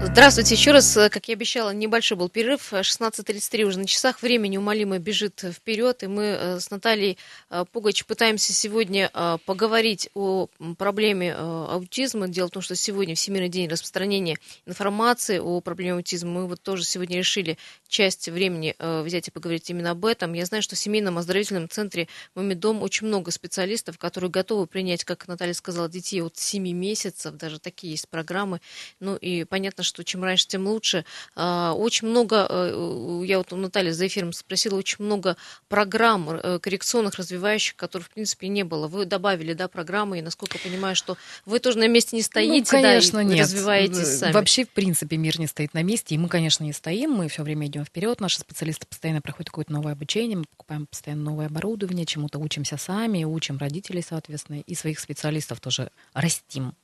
Здравствуйте 0.00 0.54
еще 0.54 0.70
раз. 0.70 0.94
Как 1.10 1.26
я 1.26 1.34
обещала, 1.34 1.70
небольшой 1.74 2.16
был 2.16 2.28
перерыв. 2.28 2.72
16.33 2.72 3.64
уже 3.64 3.80
на 3.80 3.86
часах. 3.86 4.22
Время 4.22 4.46
неумолимо 4.46 4.98
бежит 4.98 5.44
вперед. 5.52 6.04
И 6.04 6.06
мы 6.06 6.22
э, 6.22 6.60
с 6.60 6.70
Натальей 6.70 7.18
э, 7.50 7.64
Пугач 7.72 8.04
пытаемся 8.04 8.52
сегодня 8.52 9.10
э, 9.12 9.38
поговорить 9.44 10.08
о 10.14 10.46
проблеме 10.78 11.34
аутизма. 11.34 12.28
Дело 12.28 12.46
в 12.46 12.52
том, 12.52 12.62
что 12.62 12.76
сегодня 12.76 13.16
Всемирный 13.16 13.48
день 13.48 13.68
распространения 13.68 14.38
информации 14.66 15.38
о 15.38 15.60
проблеме 15.60 15.94
аутизма. 15.94 16.30
Мы 16.30 16.46
вот 16.46 16.62
тоже 16.62 16.84
сегодня 16.84 17.18
решили 17.18 17.58
часть 17.88 18.28
времени 18.28 18.76
взять 18.78 19.28
и 19.28 19.30
поговорить 19.32 19.68
именно 19.70 19.90
об 19.90 20.04
этом. 20.04 20.32
Я 20.32 20.46
знаю, 20.46 20.62
что 20.62 20.76
в 20.76 20.78
семейном 20.78 21.18
оздоровительном 21.18 21.68
центре 21.68 22.06
Мамидом 22.36 22.82
очень 22.82 23.08
много 23.08 23.32
специалистов, 23.32 23.98
которые 23.98 24.30
готовы 24.30 24.66
принять, 24.66 25.04
как 25.04 25.26
Наталья 25.26 25.54
сказала, 25.54 25.88
детей 25.88 26.22
от 26.22 26.36
7 26.36 26.62
месяцев. 26.72 27.34
Даже 27.34 27.58
такие 27.58 27.92
есть 27.92 28.08
программы. 28.08 28.60
Ну 29.00 29.16
и 29.16 29.44
понятно, 29.44 29.82
что 29.88 30.04
чем 30.04 30.22
раньше, 30.22 30.46
тем 30.46 30.66
лучше. 30.66 31.04
А, 31.34 31.72
очень 31.72 32.08
много, 32.08 32.46
э, 32.48 33.22
я 33.24 33.38
вот 33.38 33.52
у 33.52 33.56
Натальи 33.56 33.90
за 33.90 34.06
эфиром 34.06 34.32
спросила, 34.32 34.76
очень 34.76 35.04
много 35.04 35.36
программ 35.68 36.30
э, 36.30 36.58
коррекционных, 36.60 37.16
развивающих, 37.16 37.76
которых, 37.76 38.08
в 38.08 38.10
принципе, 38.10 38.48
не 38.48 38.64
было. 38.64 38.86
Вы 38.86 39.04
добавили, 39.04 39.52
да, 39.52 39.68
программы, 39.68 40.18
и, 40.18 40.22
насколько 40.22 40.58
я 40.58 40.70
понимаю, 40.70 40.94
что 40.94 41.16
вы 41.46 41.58
тоже 41.58 41.78
на 41.78 41.88
месте 41.88 42.16
не 42.16 42.22
стоите, 42.22 42.76
ну, 42.76 42.82
конечно, 42.82 43.18
да, 43.18 43.22
и 43.22 43.26
нет. 43.26 43.40
развиваетесь 43.40 44.18
сами. 44.18 44.32
Вообще, 44.32 44.64
в 44.64 44.70
принципе, 44.70 45.16
мир 45.16 45.38
не 45.38 45.46
стоит 45.46 45.74
на 45.74 45.82
месте, 45.82 46.14
и 46.14 46.18
мы, 46.18 46.28
конечно, 46.28 46.64
не 46.64 46.72
стоим, 46.72 47.12
мы 47.12 47.28
все 47.28 47.42
время 47.42 47.66
идем 47.66 47.84
вперед, 47.84 48.20
наши 48.20 48.38
специалисты 48.38 48.86
постоянно 48.86 49.20
проходят 49.20 49.50
какое-то 49.50 49.72
новое 49.72 49.92
обучение, 49.92 50.36
мы 50.36 50.44
покупаем 50.44 50.86
постоянно 50.86 51.22
новое 51.22 51.46
оборудование, 51.46 52.06
чему-то 52.06 52.38
учимся 52.38 52.76
сами, 52.76 53.24
учим 53.24 53.58
родителей, 53.58 54.04
соответственно, 54.06 54.60
и 54.60 54.74
своих 54.74 55.00
специалистов 55.00 55.60
тоже 55.60 55.90
растим. 56.12 56.74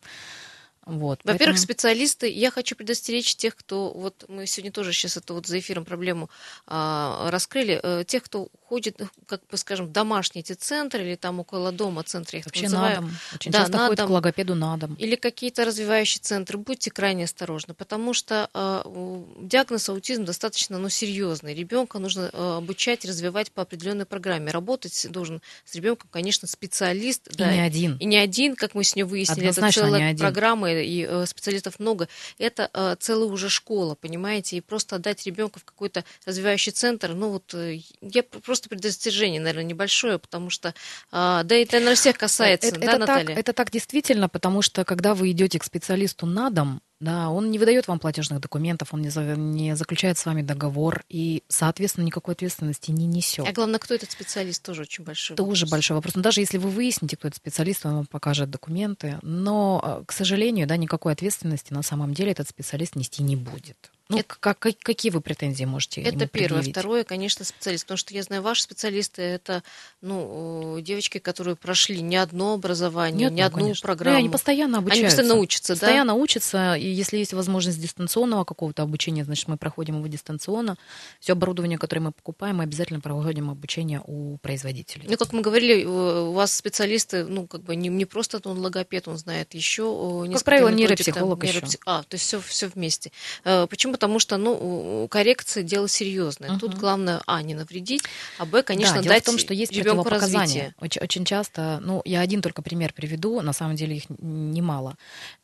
Вот, 0.87 1.21
Во-первых, 1.25 1.39
поэтому... 1.39 1.59
специалисты, 1.59 2.31
я 2.31 2.51
хочу 2.51 2.77
предостеречь 2.77 3.37
тех, 3.37 3.57
кто, 3.57 3.91
вот 3.93 4.25
мы 4.29 4.47
сегодня 4.47 4.73
тоже 4.73 4.93
сейчас 4.93 5.17
это 5.17 5.33
вот 5.35 5.47
за 5.47 5.59
эфиром 5.59 5.85
проблему 5.85 6.29
а, 6.67 7.31
раскрыли, 7.31 7.81
а, 7.83 8.05
тех, 8.05 8.23
кто 8.25 8.49
ходит, 8.69 9.01
как 9.27 9.41
бы 9.51 9.57
скажем, 9.57 9.87
в 9.87 9.93
домашние 9.93 10.43
эти 10.43 10.53
центры 10.53 11.05
или 11.05 11.15
там 11.15 11.41
около 11.41 11.73
дома 11.73 12.03
центры, 12.03 12.39
я 12.39 12.41
их 12.41 12.47
Вообще 12.47 12.65
называю. 12.65 12.97
на 12.97 13.01
дом. 13.03 13.17
Очень 13.35 13.53
да, 13.53 13.59
часто 13.61 13.73
на 13.79 13.87
ходят 13.87 13.99
дом. 13.99 14.09
к 14.09 14.11
логопеду 14.11 14.55
на 14.55 14.77
дом. 14.77 14.95
Или 14.95 15.17
какие-то 15.17 15.65
развивающие 15.65 16.21
центры. 16.21 16.59
Будьте 16.59 16.91
крайне 16.91 17.25
осторожны, 17.25 17.75
потому 17.75 18.15
что 18.15 18.51
а, 18.53 18.85
диагноз 19.41 19.89
аутизм 19.89 20.25
достаточно 20.25 20.79
ну, 20.79 20.89
серьезный. 20.89 21.55
Ребенка 21.55 21.99
нужно 21.99 22.31
а, 22.33 22.59
обучать, 22.59 23.05
развивать 23.05 23.53
по 23.53 23.63
определенной 23.63 24.07
программе. 24.07 24.51
Работать 24.51 25.07
должен 25.11 25.41
с 25.65 25.75
ребенком, 25.75 26.11
конечно, 26.13 26.49
специалист. 26.49 27.29
И 27.29 27.37
да, 27.37 27.53
не 27.53 27.61
один. 27.61 27.97
И 27.99 28.05
не 28.05 28.17
один, 28.17 28.57
как 28.57 28.75
мы 28.75 28.85
сегодня 28.85 29.07
выяснили, 29.07 29.47
Однозначно 29.47 29.81
это 29.81 29.89
целая 29.89 30.17
программа 30.17 30.74
и 30.83 31.07
э, 31.09 31.27
специалистов 31.27 31.79
много, 31.79 32.09
это 32.39 32.71
э, 32.73 32.97
целая 32.99 33.29
уже 33.29 33.49
школа, 33.49 33.95
понимаете, 33.95 34.57
и 34.57 34.61
просто 34.61 34.97
отдать 34.97 35.25
ребенка 35.27 35.59
в 35.61 35.65
какой-то 35.65 36.05
развивающий 36.27 36.73
центр, 36.73 37.15
ну 37.15 37.31
вот 37.31 37.55
э, 37.55 37.81
я 38.01 38.23
просто 38.23 38.69
предостережение, 38.69 39.41
наверное, 39.41 39.65
небольшое, 39.65 40.19
потому 40.19 40.51
что, 40.51 40.75
да, 41.11 41.43
это, 41.43 41.73
наверное, 41.75 41.95
всех 41.95 42.19
касается, 42.19 42.69
это, 42.69 42.81
да, 42.81 42.87
это 42.87 42.99
Наталья? 42.99 43.27
Так, 43.27 43.39
это 43.39 43.53
так 43.53 43.71
действительно, 43.71 44.29
потому 44.29 44.63
что 44.63 44.85
когда 44.85 45.15
вы 45.15 45.31
идете 45.31 45.59
к 45.59 45.65
специалисту 45.65 46.27
на 46.27 46.51
дом, 46.51 46.81
да, 47.01 47.31
он 47.31 47.51
не 47.51 47.59
выдает 47.59 47.89
вам 47.89 47.99
платежных 47.99 48.41
документов, 48.41 48.95
он 48.95 49.03
не, 49.03 49.11
за, 49.11 49.37
не 49.37 49.77
заключает 49.77 50.17
с 50.17 50.27
вами 50.27 50.43
договор 50.43 51.05
и, 51.09 51.43
соответственно, 51.49 52.05
никакой 52.05 52.35
ответственности 52.35 52.91
не 52.91 53.07
несет. 53.07 53.47
А 53.49 53.53
главное, 53.53 53.79
кто 53.79 53.95
этот 53.95 54.11
специалист, 54.11 54.63
тоже 54.63 54.83
очень 54.83 55.05
большой 55.05 55.37
вопрос. 55.37 55.49
Тоже 55.49 55.67
большой 55.67 55.97
вопрос. 55.97 56.15
Но 56.15 56.23
даже 56.23 56.41
если 56.41 56.59
вы 56.59 56.71
выясните, 56.71 57.17
кто 57.17 57.29
этот 57.29 57.39
специалист, 57.39 57.85
он 57.85 57.95
вам 57.95 58.07
покажет 58.07 58.51
документы. 58.51 59.19
Но, 59.23 60.01
э, 60.03 60.05
к 60.07 60.13
сожалению, 60.13 60.67
да, 60.67 60.77
никакой 60.77 61.13
ответственности 61.13 61.73
на 61.73 61.83
самом 61.83 62.15
деле 62.15 62.33
этот 62.33 62.49
специалист 62.49 62.97
нести 62.97 63.23
не 63.23 63.37
будет. 63.37 63.91
Ну, 64.11 64.19
это, 64.19 64.35
как, 64.39 64.59
какие 64.59 65.11
вы 65.11 65.23
претензии 65.23 65.65
можете 65.65 66.03
Это 66.03 66.27
первое. 66.27 66.63
Второе, 66.63 67.05
конечно, 67.05 67.43
специалист. 67.43 67.85
Потому 67.85 67.97
что 67.97 68.13
я 68.13 68.23
знаю, 68.23 68.43
ваши 68.43 68.63
специалисты 68.63 69.23
это 69.23 69.63
ну, 70.03 70.79
девочки, 70.83 71.17
которые 71.17 71.57
прошли 71.57 72.03
не 72.03 72.17
одно 72.17 72.53
образование, 72.53 73.31
не, 73.31 73.37
не 73.37 73.43
одну 73.43 73.61
конечно. 73.61 73.87
программу. 73.87 74.17
Да, 74.17 74.19
они 74.19 74.29
постоянно 74.29 74.79
обучаются. 74.79 75.07
Они 75.07 75.17
постоянно 75.17 75.41
учатся, 75.41 75.73
постоянно 75.73 76.13
да? 76.13 76.19
учатся. 76.19 76.75
И 76.75 76.87
если 76.87 77.17
есть 77.17 77.33
возможность 77.33 77.81
дистанционного 77.81 78.45
какого-то 78.45 78.83
обучения, 78.83 79.25
значит, 79.25 79.49
мы 79.49 79.57
проходим 79.57 79.97
его 79.97 80.07
дистанционно. 80.07 80.77
Все 81.19 81.33
оборудование, 81.33 81.79
которое 81.79 82.03
мы 82.03 82.13
покупаем, 82.13 82.57
мы 82.57 82.65
обязательно 82.65 83.01
проводим 83.01 83.49
обучение 83.49 84.03
у 84.05 84.37
производителей. 84.39 85.07
Ну, 85.09 85.17
как 85.17 85.33
мы 85.33 85.41
говорили, 85.41 85.85
у 85.87 86.33
вас 86.33 86.55
специалисты, 86.55 87.25
ну, 87.25 87.47
как 87.47 87.63
бы 87.63 87.75
не, 87.75 87.89
не 87.89 88.05
просто 88.05 88.39
он 88.45 88.59
логопед, 88.59 89.09
он 89.09 89.17
знает 89.17 89.55
еще 89.55 90.29
Как 90.31 90.45
правило, 90.45 90.69
нейропсихолог 90.69 91.41
там, 91.41 91.49
еще. 91.49 91.79
А, 91.87 92.03
то 92.03 92.17
есть 92.17 92.27
все, 92.27 92.39
все 92.41 92.69
вместе. 92.69 93.11
Э, 93.45 93.67
почему 93.67 93.94
потому 93.95 94.19
что, 94.19 94.39
ну, 94.39 95.07
коррекция 95.09 95.63
дело 95.63 95.89
серьезное. 95.89 96.51
Угу. 96.51 96.59
Тут 96.59 96.75
главное, 96.75 97.23
а, 97.29 97.41
не 97.43 97.55
навредить, 97.55 98.03
а, 98.39 98.45
б, 98.45 98.65
конечно, 98.65 98.97
да, 98.97 99.03
дело 99.03 99.15
дать 99.15 99.23
в 99.23 99.27
том, 99.27 99.39
что 99.39 99.55
есть 99.55 99.73
противопоказания. 99.73 100.75
Очень, 100.81 101.01
очень 101.01 101.25
часто, 101.25 101.79
ну, 101.81 102.03
я 102.05 102.23
один 102.23 102.43
только 102.43 102.61
пример 102.61 102.93
приведу, 102.93 103.41
на 103.41 103.53
самом 103.53 103.77
деле 103.77 103.99
их 103.99 104.07
немало. 104.09 104.97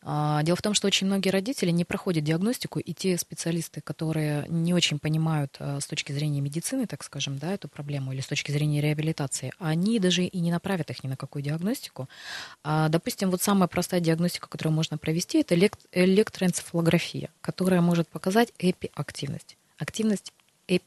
А, 0.02 0.42
дело 0.42 0.56
в 0.56 0.62
том, 0.62 0.74
что 0.74 0.88
очень 0.88 1.06
многие 1.06 1.28
родители 1.28 1.70
не 1.70 1.84
проходят 1.84 2.24
диагностику, 2.24 2.80
и 2.80 2.92
те 2.92 3.16
специалисты, 3.18 3.80
которые 3.80 4.46
не 4.48 4.74
очень 4.74 4.98
понимают 4.98 5.54
а, 5.60 5.78
с 5.78 5.86
точки 5.86 6.10
зрения 6.10 6.40
медицины, 6.40 6.86
так 6.86 7.04
скажем, 7.04 7.38
да, 7.38 7.54
эту 7.54 7.68
проблему, 7.68 8.12
или 8.12 8.20
с 8.20 8.26
точки 8.26 8.50
зрения 8.50 8.80
реабилитации, 8.80 9.52
они 9.60 10.00
даже 10.00 10.24
и 10.24 10.40
не 10.40 10.50
направят 10.50 10.90
их 10.90 11.04
ни 11.04 11.08
на 11.08 11.16
какую 11.16 11.44
диагностику. 11.44 12.08
А, 12.64 12.88
допустим, 12.88 13.30
вот 13.30 13.42
самая 13.42 13.68
простая 13.68 14.00
диагностика, 14.00 14.48
которую 14.48 14.74
можно 14.74 14.98
провести, 14.98 15.38
это 15.38 15.54
электроэнцефалография, 15.92 17.28
которая 17.40 17.80
может 17.80 18.08
показать 18.08 18.39
показать 18.40 18.52
эпиактивность. 18.58 19.56
Активность 19.78 20.32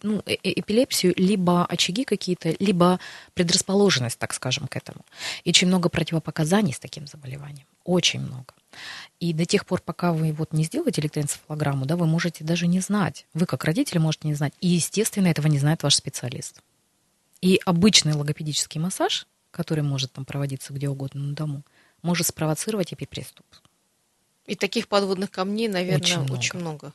ну, 0.01 0.21
э, 0.25 0.33
э, 0.43 0.53
эпилепсию, 0.59 1.13
либо 1.17 1.65
очаги 1.65 2.05
какие-то, 2.05 2.55
либо 2.59 2.99
предрасположенность, 3.33 4.17
так 4.17 4.33
скажем, 4.33 4.67
к 4.67 4.77
этому. 4.77 5.03
И 5.43 5.49
очень 5.49 5.67
много 5.67 5.89
противопоказаний 5.89 6.71
с 6.73 6.79
таким 6.79 7.05
заболеванием. 7.05 7.65
Очень 7.83 8.21
много. 8.21 8.53
И 9.19 9.33
до 9.33 9.45
тех 9.45 9.65
пор, 9.65 9.81
пока 9.81 10.13
вы 10.13 10.31
вот 10.31 10.53
не 10.53 10.63
сделаете 10.63 11.01
электроэнцефалограмму, 11.01 11.85
да, 11.85 11.95
вы 11.95 12.05
можете 12.05 12.43
даже 12.43 12.67
не 12.67 12.79
знать. 12.79 13.25
Вы 13.33 13.45
как 13.45 13.65
родители 13.65 13.99
можете 13.99 14.27
не 14.27 14.35
знать. 14.35 14.53
И, 14.61 14.67
естественно, 14.67 15.27
этого 15.27 15.47
не 15.47 15.59
знает 15.59 15.83
ваш 15.83 15.95
специалист. 15.95 16.61
И 17.41 17.59
обычный 17.65 18.13
логопедический 18.13 18.79
массаж, 18.79 19.27
который 19.51 19.83
может 19.83 20.13
там 20.13 20.23
проводиться 20.23 20.73
где 20.73 20.87
угодно 20.87 21.21
на 21.21 21.33
дому, 21.35 21.63
может 22.01 22.27
спровоцировать 22.27 22.93
эпиприступ. 22.93 23.45
И 24.45 24.55
таких 24.55 24.87
подводных 24.87 25.29
камней, 25.29 25.67
наверное, 25.67 26.01
очень 26.01 26.19
много. 26.19 26.33
Очень 26.33 26.59
много. 26.59 26.93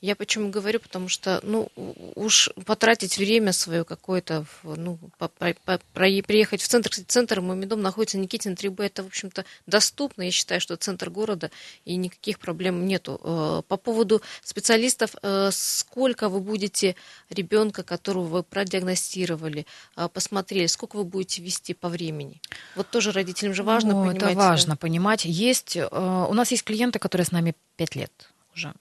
Я 0.00 0.16
почему 0.16 0.50
говорю, 0.50 0.80
потому 0.80 1.08
что, 1.08 1.40
ну, 1.42 1.68
уж 2.14 2.50
потратить 2.66 3.18
время 3.18 3.52
свое 3.52 3.84
какое-то, 3.84 4.44
ну, 4.62 4.98
по, 5.18 5.28
по, 5.28 5.54
по, 5.64 5.78
приехать 5.94 6.62
в 6.62 6.68
центр, 6.68 6.90
кстати, 6.90 7.06
центр 7.06 7.40
Мамидом 7.40 7.82
находится 7.82 8.18
Никитин 8.18 8.54
3Б, 8.54 8.84
это, 8.84 9.02
в 9.02 9.06
общем-то, 9.06 9.44
доступно, 9.66 10.22
я 10.22 10.30
считаю, 10.30 10.60
что 10.60 10.76
центр 10.76 11.10
города, 11.10 11.50
и 11.84 11.96
никаких 11.96 12.38
проблем 12.38 12.86
нету. 12.86 13.20
Э, 13.22 13.62
по 13.66 13.76
поводу 13.76 14.22
специалистов, 14.42 15.14
э, 15.22 15.50
сколько 15.52 16.28
вы 16.28 16.40
будете 16.40 16.96
ребенка, 17.28 17.82
которого 17.82 18.24
вы 18.24 18.42
продиагностировали, 18.42 19.66
э, 19.96 20.08
посмотрели, 20.12 20.66
сколько 20.66 20.96
вы 20.96 21.04
будете 21.04 21.42
вести 21.42 21.74
по 21.74 21.88
времени? 21.88 22.40
Вот 22.76 22.88
тоже 22.90 23.12
родителям 23.12 23.54
же 23.54 23.62
важно 23.62 23.92
ну, 23.92 24.06
понимать. 24.06 24.32
Это 24.32 24.34
важно 24.34 24.76
понимать. 24.76 25.24
Есть, 25.24 25.76
у 25.76 26.34
нас 26.34 26.50
есть 26.50 26.64
клиенты, 26.64 26.98
которые 26.98 27.26
с 27.26 27.32
нами 27.32 27.54
5 27.76 27.96
лет 27.96 28.12
уже. 28.54 28.74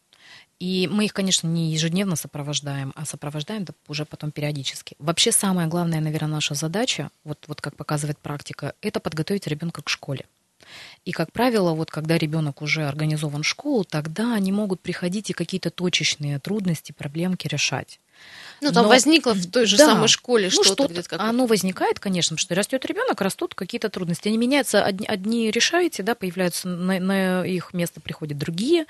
И 0.60 0.90
мы 0.92 1.06
их, 1.06 1.14
конечно, 1.14 1.48
не 1.48 1.72
ежедневно 1.72 2.18
сопровождаем, 2.18 2.92
а 2.96 3.06
сопровождаем 3.06 3.66
уже 3.88 4.06
потом 4.06 4.32
периодически. 4.32 4.96
Вообще 5.00 5.32
самая 5.32 5.68
главная, 5.68 6.02
наверное, 6.02 6.30
наша 6.30 6.54
задача, 6.54 7.12
вот, 7.24 7.46
вот 7.48 7.62
как 7.62 7.78
показывает 7.78 8.18
практика, 8.18 8.74
это 8.82 9.00
подготовить 9.00 9.48
ребенка 9.48 9.82
к 9.82 9.90
школе. 9.90 10.26
И, 11.06 11.14
как 11.14 11.32
правило, 11.32 11.74
вот 11.74 11.90
когда 11.90 12.18
ребенок 12.18 12.62
уже 12.62 12.86
организован 12.88 13.44
в 13.44 13.48
школу, 13.48 13.86
тогда 13.86 14.36
они 14.36 14.52
могут 14.52 14.82
приходить 14.82 15.30
и 15.30 15.34
какие-то 15.34 15.70
точечные 15.70 16.40
трудности, 16.40 16.92
проблемки 16.92 17.48
решать. 17.48 18.00
Ну, 18.62 18.72
там 18.72 18.84
Но, 18.84 18.90
возникло 18.90 19.34
в 19.34 19.50
той 19.50 19.66
же 19.66 19.78
да, 19.78 19.86
самой 19.86 20.08
школе 20.08 20.50
ну, 20.54 20.64
что-то. 20.64 20.84
что 20.84 20.94
где-то 20.94 21.16
оно 21.22 21.46
возникает, 21.46 22.00
конечно, 22.00 22.38
что 22.38 22.56
растет 22.56 22.86
ребенок, 22.86 23.22
растут 23.22 23.56
какие-то 23.56 23.90
трудности. 23.90 24.28
Они 24.28 24.38
меняются, 24.38 24.84
одни, 24.84 25.06
одни 25.08 25.50
решаете, 25.50 26.04
да, 26.04 26.16
появляются, 26.16 26.68
на, 26.68 27.00
на 27.00 27.46
их 27.46 27.74
место 27.74 28.02
приходят 28.02 28.38
другие, 28.38 28.86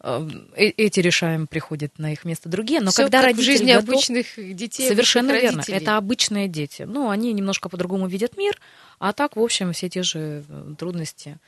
э, 0.00 0.28
э 0.56 0.68
эти 0.68 1.00
решаем, 1.00 1.46
приходят 1.46 1.98
на 1.98 2.12
их 2.12 2.24
место 2.24 2.48
другие. 2.48 2.80
Но 2.80 2.90
Всё 2.90 3.02
когда 3.02 3.18
как 3.18 3.26
родители 3.26 3.42
в 3.42 3.46
жизни 3.46 3.72
готов, 3.72 3.88
обычных 3.88 4.26
детей, 4.36 4.88
совершенно 4.88 5.32
верно, 5.32 5.64
это 5.66 5.96
обычные 5.96 6.48
дети. 6.48 6.82
Ну, 6.82 7.10
они 7.10 7.32
немножко 7.32 7.68
по-другому 7.68 8.06
видят 8.06 8.36
мир, 8.36 8.60
а 9.00 9.12
так, 9.12 9.36
в 9.36 9.40
общем, 9.40 9.72
все 9.72 9.88
те 9.88 10.02
же 10.02 10.44
э, 10.48 10.74
трудности 10.78 11.38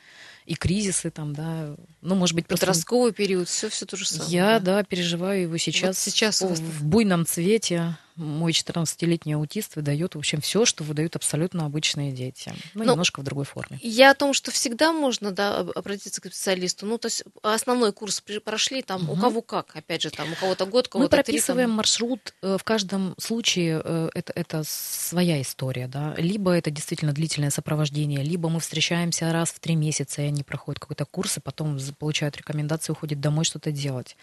и 0.51 0.57
кризисы 0.57 1.13
там, 1.13 1.33
да. 1.33 1.77
Ну, 2.03 2.17
может 2.17 2.35
быть, 2.35 2.49
просто... 2.49 2.67
Подростковый 2.67 3.13
период, 3.13 3.49
все, 3.49 3.69
все 3.69 3.87
то 3.87 3.97
же 3.97 4.05
самое. 4.05 4.33
Я, 4.33 4.59
да, 4.59 4.79
да 4.79 4.83
переживаю 4.83 5.43
его 5.43 5.57
сейчас, 5.59 6.05
вот 6.05 6.13
сейчас 6.13 6.43
в, 6.43 6.53
в 6.53 6.85
буйном 6.85 7.25
цвете 7.25 7.97
мой 8.21 8.53
14-летний 8.53 9.35
аутист 9.35 9.77
выдает, 9.77 10.15
в 10.15 10.19
общем, 10.19 10.41
все, 10.41 10.65
что 10.65 10.85
выдают 10.85 11.17
абсолютно 11.17 11.67
обычные 11.67 12.13
дети. 12.13 12.53
Ну, 12.75 12.85
Но 12.85 12.93
немножко 12.93 13.21
в 13.21 13.25
другой 13.25 13.45
форме. 13.45 13.79
Я 13.83 14.11
о 14.11 14.15
том, 14.15 14.35
что 14.35 14.51
всегда 14.51 14.93
можно 14.93 15.33
да, 15.33 15.59
обратиться 15.59 16.21
к 16.21 16.27
специалисту. 16.27 16.87
Ну, 16.87 16.99
то 16.99 17.07
есть 17.07 17.25
основной 17.43 17.93
курс 17.93 18.23
прошли, 18.45 18.83
там, 18.83 19.05
угу. 19.05 19.13
у 19.13 19.17
кого 19.17 19.43
как, 19.43 19.75
опять 19.75 20.03
же, 20.03 20.11
там, 20.11 20.33
у 20.33 20.37
кого-то 20.37 20.67
год, 20.67 20.87
у 20.87 20.91
кого-то 20.91 21.17
Мы 21.17 21.23
прописываем 21.23 21.69
три, 21.69 21.71
там... 21.71 21.77
маршрут. 21.77 22.35
Э, 22.43 22.57
в 22.59 22.65
каждом 22.65 23.15
случае 23.19 23.81
э, 23.85 24.11
это, 24.15 24.33
это 24.35 24.63
своя 24.65 25.41
история, 25.41 25.89
да. 25.89 26.15
Либо 26.17 26.53
это 26.53 26.71
действительно 26.71 27.13
длительное 27.13 27.51
сопровождение, 27.51 28.23
либо 28.23 28.49
мы 28.49 28.61
встречаемся 28.61 29.33
раз 29.33 29.51
в 29.51 29.61
три 29.61 29.77
месяца, 29.77 30.23
и 30.23 30.27
они 30.27 30.43
проходят 30.43 30.79
какой-то 30.79 31.05
курс, 31.05 31.39
и 31.39 31.41
потом 31.41 31.79
получают 31.99 32.37
рекомендации, 32.37 32.93
уходят 32.93 33.21
домой 33.21 33.45
что-то 33.45 33.73
делать. 33.73 34.17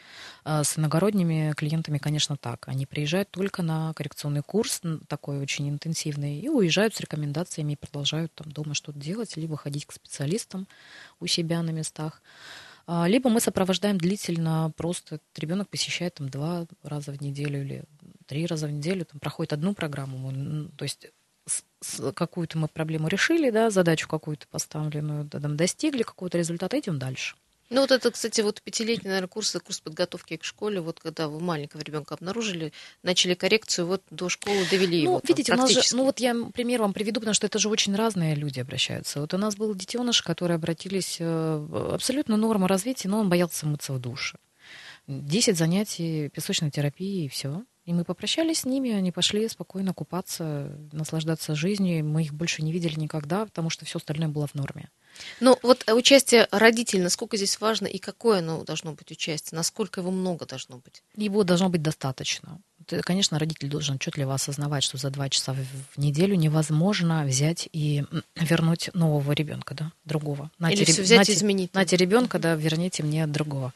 А 0.43 0.63
с 0.63 0.77
иногородними 0.77 1.53
клиентами, 1.55 1.97
конечно, 1.97 2.37
так. 2.37 2.67
Они 2.67 2.85
приезжают 2.85 3.29
только 3.31 3.63
на 3.63 3.86
коррекционный 3.93 4.41
курс, 4.41 4.81
такой 5.07 5.39
очень 5.39 5.69
интенсивный, 5.69 6.39
и 6.39 6.49
уезжают 6.49 6.95
с 6.95 6.99
рекомендациями 6.99 7.73
и 7.73 7.75
продолжают 7.75 8.33
там 8.33 8.51
дома 8.51 8.73
что-то 8.73 8.99
делать, 8.99 9.37
либо 9.37 9.57
ходить 9.57 9.85
к 9.85 9.93
специалистам 9.93 10.67
у 11.19 11.27
себя 11.27 11.61
на 11.61 11.71
местах. 11.71 12.21
А, 12.85 13.07
либо 13.07 13.29
мы 13.29 13.41
сопровождаем 13.41 13.97
длительно, 13.97 14.71
просто 14.77 15.19
ребенок 15.35 15.67
посещает 15.69 16.15
там 16.15 16.29
два 16.29 16.65
раза 16.83 17.11
в 17.11 17.21
неделю 17.21 17.61
или 17.61 17.83
три 18.25 18.45
раза 18.45 18.67
в 18.67 18.71
неделю, 18.71 19.05
там 19.05 19.19
проходит 19.19 19.53
одну 19.53 19.73
программу, 19.73 20.69
то 20.77 20.83
есть 20.85 21.07
какую-то 22.13 22.57
мы 22.57 22.67
проблему 22.67 23.07
решили, 23.07 23.49
да, 23.49 23.69
задачу 23.69 24.07
какую-то 24.07 24.47
поставленную, 24.47 25.29
там, 25.29 25.55
достигли 25.55 26.03
какого-то 26.03 26.37
результата, 26.37 26.79
идем 26.79 26.99
дальше. 26.99 27.35
Ну 27.69 27.81
вот 27.81 27.91
это, 27.91 28.11
кстати, 28.11 28.39
вот 28.41 28.61
пятилетний, 28.61 29.09
наверное, 29.09 29.27
курс, 29.27 29.55
курс 29.63 29.81
подготовки 29.81 30.37
к 30.37 30.43
школе, 30.45 30.79
вот 30.79 30.99
когда 31.01 31.27
вы 31.27 31.41
маленького 31.41 31.81
ребенка 31.81 32.15
обнаружили, 32.15 32.71
начали 33.03 33.33
коррекцию, 33.33 33.87
вот 33.87 34.03
до 34.09 34.29
школы 34.29 34.65
довели 34.71 35.03
ну, 35.03 35.11
его. 35.11 35.21
видите, 35.27 35.53
у 35.53 35.57
нас 35.57 35.71
же, 35.71 35.81
ну 35.91 36.05
вот 36.05 36.19
я 36.19 36.33
пример 36.53 36.81
вам 36.81 36.93
приведу, 36.93 37.19
потому 37.19 37.33
что 37.33 37.45
это 37.45 37.59
же 37.59 37.67
очень 37.67 37.93
разные 37.95 38.35
люди 38.35 38.61
обращаются. 38.61 39.19
Вот 39.19 39.33
у 39.33 39.37
нас 39.37 39.57
был 39.57 39.75
детеныш, 39.75 40.21
которые 40.21 40.55
обратились 40.55 41.17
э, 41.19 41.91
абсолютно 41.93 42.37
норма 42.37 42.69
развития, 42.69 43.09
но 43.09 43.19
он 43.19 43.29
боялся 43.29 43.65
мыться 43.65 43.91
в 43.91 43.99
душе. 43.99 44.37
Десять 45.07 45.57
занятий 45.57 46.29
песочной 46.29 46.71
терапии 46.71 47.25
и 47.25 47.29
все. 47.29 47.63
И 47.85 47.93
мы 47.93 48.03
попрощались 48.03 48.59
с 48.59 48.65
ними, 48.65 48.91
они 48.91 49.13
пошли 49.13 49.47
спокойно 49.47 49.93
купаться, 49.93 50.77
наслаждаться 50.91 51.55
жизнью. 51.55 52.03
Мы 52.03 52.23
их 52.23 52.33
больше 52.33 52.61
не 52.61 52.73
видели 52.73 52.99
никогда, 52.99 53.45
потому 53.45 53.69
что 53.69 53.85
все 53.85 53.97
остальное 53.97 54.27
было 54.27 54.45
в 54.45 54.55
норме. 54.55 54.89
Ну, 55.39 55.57
вот 55.61 55.83
участие 55.91 56.47
родителей, 56.51 57.01
насколько 57.01 57.37
здесь 57.37 57.59
важно 57.59 57.87
и 57.87 57.97
какое 57.97 58.39
оно 58.39 58.63
должно 58.63 58.93
быть 58.93 59.11
участие, 59.11 59.57
насколько 59.57 60.01
его 60.01 60.11
много 60.11 60.45
должно 60.45 60.77
быть? 60.77 61.03
Его 61.15 61.43
должно 61.43 61.69
быть 61.69 61.81
достаточно. 61.81 62.59
Конечно, 63.01 63.37
родитель 63.37 63.67
должен 63.69 63.95
отчетливо 63.95 64.33
осознавать, 64.33 64.83
что 64.83 64.97
за 64.97 65.09
два 65.09 65.29
часа 65.29 65.53
в 65.53 65.99
неделю 65.99 66.35
невозможно 66.35 67.25
взять 67.25 67.67
и 67.73 68.05
вернуть 68.35 68.89
нового 68.93 69.33
ребенка, 69.33 69.73
да, 69.73 69.91
другого. 70.05 70.51
Нате, 70.57 70.75
Или 70.75 70.83
все 70.85 71.01
взять 71.01 71.19
нате, 71.19 71.33
и 71.33 71.35
изменить. 71.35 71.73
Нате 71.73 71.97
ребенка, 71.97 72.39
да, 72.39 72.55
верните 72.55 73.03
мне 73.03 73.27
другого 73.27 73.73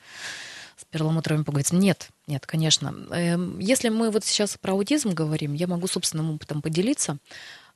с 0.78 0.86
перламутровыми 0.86 1.44
пуговицами. 1.44 1.80
Нет, 1.80 2.10
нет, 2.28 2.46
конечно. 2.46 2.96
Эм, 3.12 3.60
если 3.60 3.90
мы 3.90 4.10
вот 4.10 4.26
сейчас 4.26 4.58
про 4.58 4.74
аутизм 4.74 5.12
говорим, 5.12 5.54
я 5.54 5.68
могу 5.68 5.88
собственным 5.88 6.32
опытом 6.32 6.62
поделиться. 6.62 7.18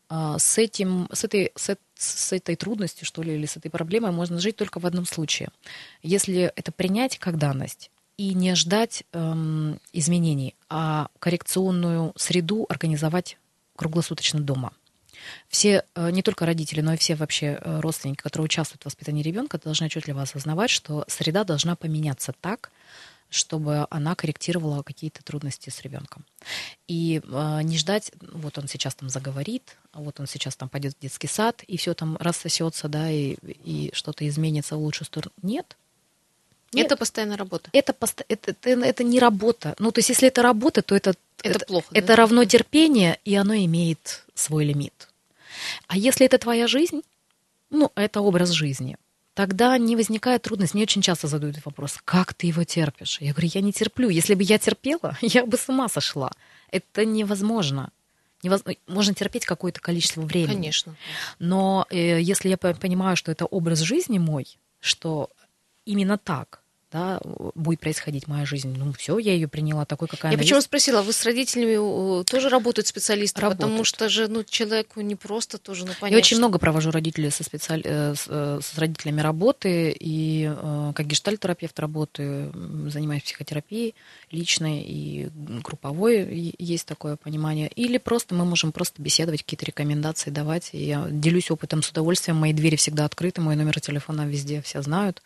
А, 0.09 0.37
с, 0.37 0.57
этим, 0.57 1.07
с, 1.11 1.23
этой, 1.23 1.51
с, 1.55 1.77
с 1.95 2.33
этой 2.33 2.55
трудностью, 2.55 3.05
что 3.05 3.21
ли, 3.23 3.35
или 3.35 3.45
с 3.45 3.57
этой 3.57 3.69
проблемой 3.69 4.11
можно 4.11 4.39
жить 4.39 4.55
только 4.55 4.79
в 4.79 4.85
одном 4.85 5.05
случае. 5.05 5.49
Если 6.03 6.51
это 6.55 6.71
принять 6.71 7.17
как 7.17 7.37
данность 7.37 7.91
и 8.17 8.33
не 8.33 8.55
ждать 8.55 9.03
эм, 9.11 9.79
изменений, 9.91 10.55
а 10.69 11.07
коррекционную 11.19 12.13
среду 12.15 12.65
организовать 12.69 13.37
круглосуточно 13.75 14.39
дома. 14.39 14.71
Все, 15.49 15.83
э, 15.95 16.11
не 16.11 16.21
только 16.21 16.45
родители, 16.45 16.81
но 16.81 16.93
и 16.93 16.97
все 16.97 17.15
вообще 17.15 17.57
э, 17.59 17.79
родственники, 17.79 18.21
которые 18.21 18.45
участвуют 18.45 18.83
в 18.83 18.85
воспитании 18.85 19.23
ребенка, 19.23 19.57
должны 19.57 19.85
отчетливо 19.85 20.21
осознавать, 20.21 20.69
что 20.69 21.03
среда 21.07 21.43
должна 21.43 21.75
поменяться 21.75 22.33
так, 22.39 22.71
чтобы 23.29 23.87
она 23.89 24.15
корректировала 24.15 24.83
какие-то 24.83 25.23
трудности 25.23 25.69
с 25.69 25.81
ребенком. 25.81 26.25
И 26.87 27.21
э, 27.23 27.59
не 27.63 27.77
ждать, 27.77 28.11
вот 28.21 28.57
он 28.57 28.67
сейчас 28.67 28.95
там 28.95 29.09
заговорит, 29.09 29.77
вот 29.93 30.19
он 30.19 30.27
сейчас 30.27 30.55
там 30.55 30.69
пойдет 30.69 30.95
в 30.95 31.01
детский 31.01 31.27
сад, 31.27 31.63
и 31.67 31.77
все 31.77 31.93
там 31.93 32.17
рассосется, 32.17 32.87
да, 32.87 33.09
и, 33.09 33.35
и 33.63 33.91
что-то 33.93 34.27
изменится 34.27 34.77
в 34.77 34.79
лучшую 34.79 35.05
сторону. 35.05 35.33
Нет. 35.41 35.75
Нет. 36.71 36.87
Это 36.87 36.97
постоянная 36.97 37.37
работа. 37.37 37.69
Это, 37.73 37.93
пост... 37.93 38.21
это, 38.27 38.51
это, 38.51 38.69
это 38.69 39.03
не 39.03 39.19
работа. 39.19 39.75
Ну, 39.79 39.91
то 39.91 39.99
есть, 39.99 40.09
если 40.09 40.27
это 40.27 40.41
работа, 40.41 40.81
то 40.81 40.95
это, 40.95 41.15
это, 41.41 41.57
это 41.57 41.65
плохо. 41.65 41.87
Это 41.91 42.07
да? 42.07 42.15
равно 42.17 42.43
терпение, 42.45 43.19
и 43.23 43.35
оно 43.35 43.55
имеет 43.55 44.25
свой 44.33 44.65
лимит. 44.65 45.07
А 45.87 45.97
если 45.97 46.25
это 46.25 46.37
твоя 46.37 46.67
жизнь, 46.67 47.01
ну, 47.69 47.91
это 47.95 48.21
образ 48.21 48.49
жизни 48.49 48.97
тогда 49.35 49.77
не 49.77 49.95
возникает 49.95 50.41
трудность. 50.41 50.73
Мне 50.73 50.83
очень 50.83 51.03
часто 51.03 51.27
задают 51.27 51.57
вопрос, 51.63 51.99
как 52.03 52.33
ты 52.33 52.47
его 52.47 52.63
терпишь? 52.63 53.19
Я 53.21 53.33
говорю, 53.33 53.49
я 53.53 53.61
не 53.61 53.71
терплю. 53.71 54.09
Если 54.09 54.33
бы 54.33 54.41
я 54.41 54.57
терпела, 54.57 55.15
я 55.21 55.45
бы 55.45 55.57
с 55.57 55.69
ума 55.69 55.87
сошла. 55.87 56.31
Это 56.71 57.05
невозможно. 57.05 57.91
Невоз... 58.41 58.63
Можно 58.87 59.13
терпеть 59.13 59.45
какое-то 59.45 59.79
количество 59.81 60.21
времени. 60.21 60.55
Конечно. 60.55 60.95
Но 61.37 61.85
э, 61.89 62.21
если 62.21 62.49
я 62.49 62.57
понимаю, 62.57 63.17
что 63.17 63.31
это 63.31 63.45
образ 63.45 63.79
жизни 63.79 64.17
мой, 64.17 64.57
что 64.79 65.29
именно 65.85 66.17
так, 66.17 66.61
да, 66.95 67.19
будет 67.55 67.81
происходить 67.81 68.27
моя 68.27 68.45
жизнь. 68.45 68.73
Ну, 68.77 68.93
все, 68.93 69.19
я 69.19 69.33
ее 69.33 69.49
приняла 69.49 69.83
такой, 69.83 70.07
какая 70.07 70.31
я 70.31 70.35
она 70.35 70.41
почему 70.41 70.57
есть. 70.57 70.67
спросила, 70.67 71.01
вы 71.01 71.11
с 71.11 71.25
родителями 71.25 72.23
тоже 72.23 72.47
работают 72.47 72.87
специалисты? 72.87 73.41
Работают. 73.41 73.61
Потому 73.63 73.83
что 73.83 74.07
же, 74.07 74.29
ну, 74.29 74.45
человеку 74.45 75.01
не 75.01 75.15
просто 75.15 75.57
тоже, 75.57 75.85
ну, 75.85 75.91
понять. 75.99 76.13
Я 76.13 76.17
очень 76.19 76.37
много 76.37 76.57
провожу 76.57 76.91
родителей 76.91 77.31
со 77.31 77.43
специаль... 77.43 77.81
Э, 77.83 78.15
с, 78.15 78.27
э, 78.29 78.59
с 78.61 78.77
родителями 78.77 79.19
работы, 79.19 79.93
и 79.99 80.49
э, 80.55 80.91
как 80.95 81.05
гештальтерапевт 81.05 81.77
работаю, 81.81 82.53
занимаюсь 82.89 83.23
психотерапией 83.23 83.93
личной 84.31 84.81
и 84.81 85.29
групповой, 85.35 86.55
есть 86.57 86.87
такое 86.87 87.17
понимание. 87.17 87.67
Или 87.67 87.97
просто 87.97 88.35
мы 88.35 88.45
можем 88.45 88.71
просто 88.71 89.01
беседовать, 89.01 89.43
какие-то 89.43 89.65
рекомендации 89.65 90.29
давать. 90.29 90.69
И 90.71 90.85
я 90.85 91.07
делюсь 91.09 91.51
опытом 91.51 91.83
с 91.83 91.89
удовольствием, 91.89 92.37
мои 92.37 92.53
двери 92.53 92.77
всегда 92.77 93.03
открыты, 93.03 93.41
мой 93.41 93.57
номер 93.57 93.81
телефона 93.81 94.25
везде 94.25 94.61
все 94.61 94.81
знают. 94.81 95.21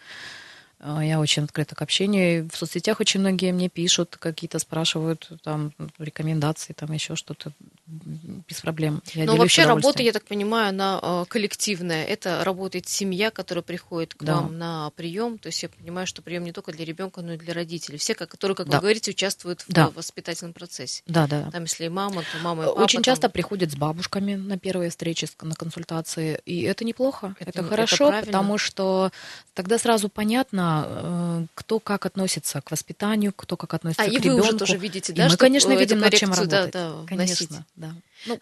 А, 0.82 1.04
я 1.04 1.20
очень 1.20 1.44
открыта 1.44 1.76
к 1.76 1.82
общению. 1.82 2.50
В 2.52 2.56
соцсетях 2.56 3.00
очень 3.00 3.20
многие 3.20 3.52
мне 3.52 3.70
пишут, 3.70 4.16
какие-то 4.18 4.60
спрашивают 4.60 5.30
там 5.44 5.74
рекомендации, 5.98 6.74
там 6.74 6.92
еще 6.94 7.16
что-то 7.16 7.52
без 7.86 8.62
проблем. 8.62 9.02
Я 9.14 9.26
Но 9.26 9.36
вообще 9.36 9.66
работа, 9.66 10.04
я 10.04 10.14
так 10.14 10.24
понимаю, 10.24 10.70
она 10.70 11.00
а, 11.02 11.26
коллективная. 11.26 12.06
Это 12.06 12.44
работает 12.44 12.88
семья, 12.88 13.30
которая 13.32 13.64
приходит 13.64 14.14
к 14.14 14.24
да. 14.24 14.36
вам 14.36 14.58
на 14.58 14.90
прием. 14.92 15.38
То 15.38 15.48
есть 15.48 15.62
я 15.64 15.70
понимаю, 15.70 16.08
что 16.08 16.22
прием 16.22 16.44
не 16.44 16.54
только 16.54 16.72
для 16.72 16.86
ребенка, 16.86 17.22
но 17.22 17.34
и 17.34 17.38
для 17.38 17.54
родителей. 17.54 17.98
Все, 17.98 18.16
которые, 18.16 18.56
как 18.56 18.70
да. 18.70 18.78
вы 18.78 18.82
говорите, 18.82 19.12
участвуют 19.12 19.62
в 19.62 19.74
да. 19.74 19.90
воспитательном 19.90 20.54
процессе. 20.54 21.04
Да, 21.08 21.28
да. 21.28 21.50
Там, 21.52 21.64
если 21.64 21.88
мама, 21.90 22.22
то 22.22 22.38
мама 22.42 22.64
и 22.64 22.68
папа. 22.68 22.80
Очень 22.80 23.02
часто 23.02 23.24
там... 23.24 23.32
приходят 23.32 23.72
с 23.72 23.76
бабушками 23.76 24.36
на 24.36 24.58
первые 24.58 24.92
встречи, 24.92 25.28
на 25.42 25.56
консультации. 25.56 26.40
И 26.46 26.62
это 26.62 26.86
неплохо. 26.86 27.36
Это, 27.40 27.50
это 27.50 27.64
хорошо, 27.64 28.12
это 28.12 28.28
потому 28.28 28.58
что 28.58 29.12
тогда 29.54 29.78
сразу 29.78 30.08
понятно, 30.10 30.69
Э, 30.88 31.46
кто 31.56 31.80
как 31.80 32.06
относится 32.06 32.62
к 32.62 32.72
воспитанию, 32.72 33.34
кто 33.34 33.58
как 33.58 33.74
относится 33.74 34.04
а, 34.04 34.08
к 34.08 34.12
и 34.12 34.18
ребенку. 34.18 34.42
вы 34.42 34.50
уже 34.50 34.58
тоже 34.58 34.78
видите, 34.78 35.14
да? 35.14 35.28
И 35.28 35.30
мы, 35.30 35.38
конечно, 35.38 35.74
видим, 35.74 36.00
над 36.00 36.14
чем 36.14 36.32
работать. 36.32 36.72
Да, 36.72 37.02
да, 37.02 37.06
конечно, 37.08 37.66
да. 37.76 37.94
Ну, 38.26 38.40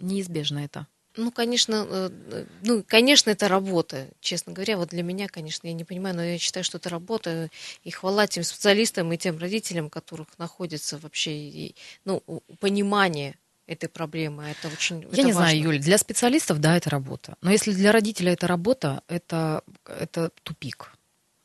неизбежно 0.00 0.60
это. 0.60 0.86
Ну, 1.16 1.30
конечно, 1.30 1.86
э, 1.88 2.44
ну, 2.62 2.82
конечно, 2.86 3.30
это 3.30 3.46
работа, 3.46 4.08
честно 4.20 4.52
говоря. 4.52 4.76
Вот 4.76 4.88
для 4.88 5.04
меня, 5.04 5.28
конечно, 5.28 5.66
я 5.68 5.72
не 5.72 5.84
понимаю, 5.84 6.16
но 6.16 6.24
я 6.24 6.38
считаю, 6.38 6.64
что 6.64 6.78
это 6.78 6.88
работа. 6.88 7.50
И 7.84 7.90
хвала 7.90 8.26
тем 8.26 8.42
специалистам 8.42 9.12
и 9.12 9.16
тем 9.16 9.38
родителям, 9.38 9.90
которых 9.90 10.26
находится 10.38 10.98
вообще 10.98 11.32
и, 11.32 11.76
ну, 12.04 12.22
понимание 12.58 13.36
этой 13.66 13.88
проблемы. 13.88 14.44
Это 14.44 14.68
очень 14.68 15.00
Я 15.00 15.08
это 15.08 15.16
не 15.22 15.32
важно. 15.32 15.50
знаю, 15.50 15.60
Юль, 15.60 15.78
для 15.78 15.98
специалистов, 15.98 16.60
да, 16.60 16.76
это 16.76 16.90
работа. 16.90 17.36
Но 17.40 17.50
если 17.50 17.72
для 17.72 17.92
родителя 17.92 18.32
это 18.32 18.46
работа, 18.46 19.02
это, 19.08 19.62
это 19.86 20.30
тупик. 20.42 20.92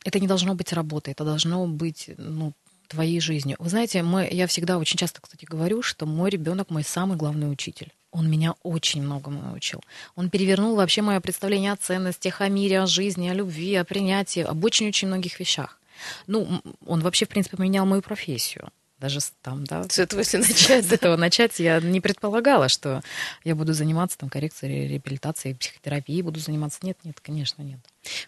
Это 0.03 0.19
не 0.19 0.27
должно 0.27 0.55
быть 0.55 0.73
работой, 0.73 1.11
это 1.11 1.23
должно 1.23 1.65
быть 1.67 2.09
ну, 2.17 2.53
твоей 2.87 3.19
жизнью. 3.19 3.57
Вы 3.59 3.69
знаете, 3.69 4.01
мы, 4.01 4.27
я 4.31 4.47
всегда 4.47 4.77
очень 4.77 4.97
часто, 4.97 5.21
кстати, 5.21 5.45
говорю, 5.45 5.81
что 5.81 6.05
мой 6.05 6.29
ребенок 6.29 6.69
мой 6.69 6.83
самый 6.83 7.17
главный 7.17 7.51
учитель. 7.51 7.91
Он 8.11 8.29
меня 8.29 8.55
очень 8.63 9.03
многому 9.03 9.41
научил. 9.41 9.83
Он 10.15 10.29
перевернул 10.29 10.75
вообще 10.75 11.01
мое 11.03 11.19
представление 11.19 11.73
о 11.73 11.75
ценностях, 11.75 12.41
о 12.41 12.47
мире, 12.47 12.81
о 12.81 12.87
жизни, 12.87 13.29
о 13.29 13.33
любви, 13.33 13.75
о 13.75 13.85
принятии, 13.85 14.41
об 14.41 14.63
очень-очень 14.63 15.07
многих 15.07 15.39
вещах. 15.39 15.79
Ну, 16.25 16.61
он 16.85 17.01
вообще, 17.01 17.25
в 17.25 17.29
принципе, 17.29 17.57
поменял 17.57 17.85
мою 17.85 18.01
профессию 18.01 18.71
даже 18.99 19.19
там, 19.41 19.63
да. 19.65 19.83
С 19.89 19.99
этого 19.99 20.19
если 20.19 20.37
начать. 20.37 20.85
С 20.85 20.91
этого 20.91 21.15
начать 21.15 21.59
я 21.59 21.79
не 21.79 22.01
предполагала, 22.01 22.69
что 22.69 23.01
я 23.43 23.55
буду 23.55 23.73
заниматься 23.73 24.17
там 24.17 24.29
коррекцией, 24.29 24.87
реабилитацией, 24.87 25.55
психотерапией 25.55 26.21
буду 26.21 26.39
заниматься. 26.39 26.79
Нет, 26.83 26.97
нет, 27.03 27.19
конечно, 27.19 27.61
нет. 27.61 27.79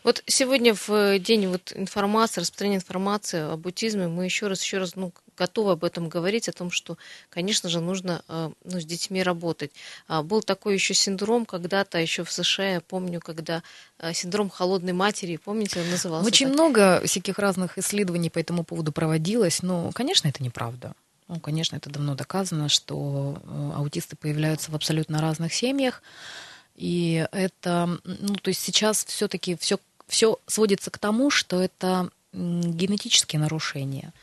Вот 0.03 0.23
сегодня 0.25 0.73
в 0.73 1.19
день 1.19 1.47
вот 1.47 1.71
информации, 1.75 2.41
распространения 2.41 2.77
информации 2.77 3.53
об 3.53 3.65
аутизме 3.65 4.07
мы 4.07 4.25
еще 4.25 4.47
раз, 4.47 4.61
еще 4.61 4.79
раз, 4.79 4.95
ну, 4.95 5.13
готовы 5.37 5.71
об 5.71 5.83
этом 5.83 6.09
говорить, 6.09 6.49
о 6.49 6.51
том, 6.51 6.71
что, 6.71 6.97
конечно 7.29 7.69
же, 7.69 7.79
нужно 7.79 8.23
э, 8.27 8.51
ну, 8.63 8.79
с 8.79 8.85
детьми 8.85 9.23
работать. 9.23 9.71
А, 10.07 10.21
был 10.23 10.41
такой 10.41 10.73
еще 10.73 10.93
синдром 10.93 11.45
когда-то, 11.45 11.97
еще 11.97 12.23
в 12.23 12.31
США, 12.31 12.73
я 12.73 12.81
помню, 12.81 13.19
когда 13.19 13.63
э, 13.99 14.13
синдром 14.13 14.49
холодной 14.49 14.93
матери, 14.93 15.37
помните, 15.37 15.79
он 15.81 15.89
назывался? 15.89 16.27
Очень 16.27 16.47
так? 16.47 16.53
много 16.53 17.01
всяких 17.05 17.39
разных 17.39 17.77
исследований 17.77 18.29
по 18.29 18.39
этому 18.39 18.63
поводу 18.63 18.91
проводилось, 18.91 19.63
но, 19.63 19.91
конечно, 19.93 20.27
это 20.27 20.43
неправда. 20.43 20.93
Ну, 21.27 21.39
конечно, 21.39 21.77
это 21.77 21.89
давно 21.89 22.15
доказано, 22.15 22.67
что 22.67 23.41
э, 23.43 23.71
аутисты 23.77 24.15
появляются 24.15 24.69
в 24.69 24.75
абсолютно 24.75 25.21
разных 25.21 25.53
семьях. 25.53 26.03
И 26.75 27.27
это, 27.31 27.99
ну, 28.03 28.35
то 28.35 28.49
есть 28.49 28.61
сейчас 28.61 29.05
все-таки 29.05 29.55
все, 29.57 29.79
все 30.07 30.39
сводится 30.47 30.91
к 30.91 30.97
тому, 30.97 31.29
что 31.29 31.61
это 31.61 32.09
генетические 32.33 33.39
нарушения 33.39 34.13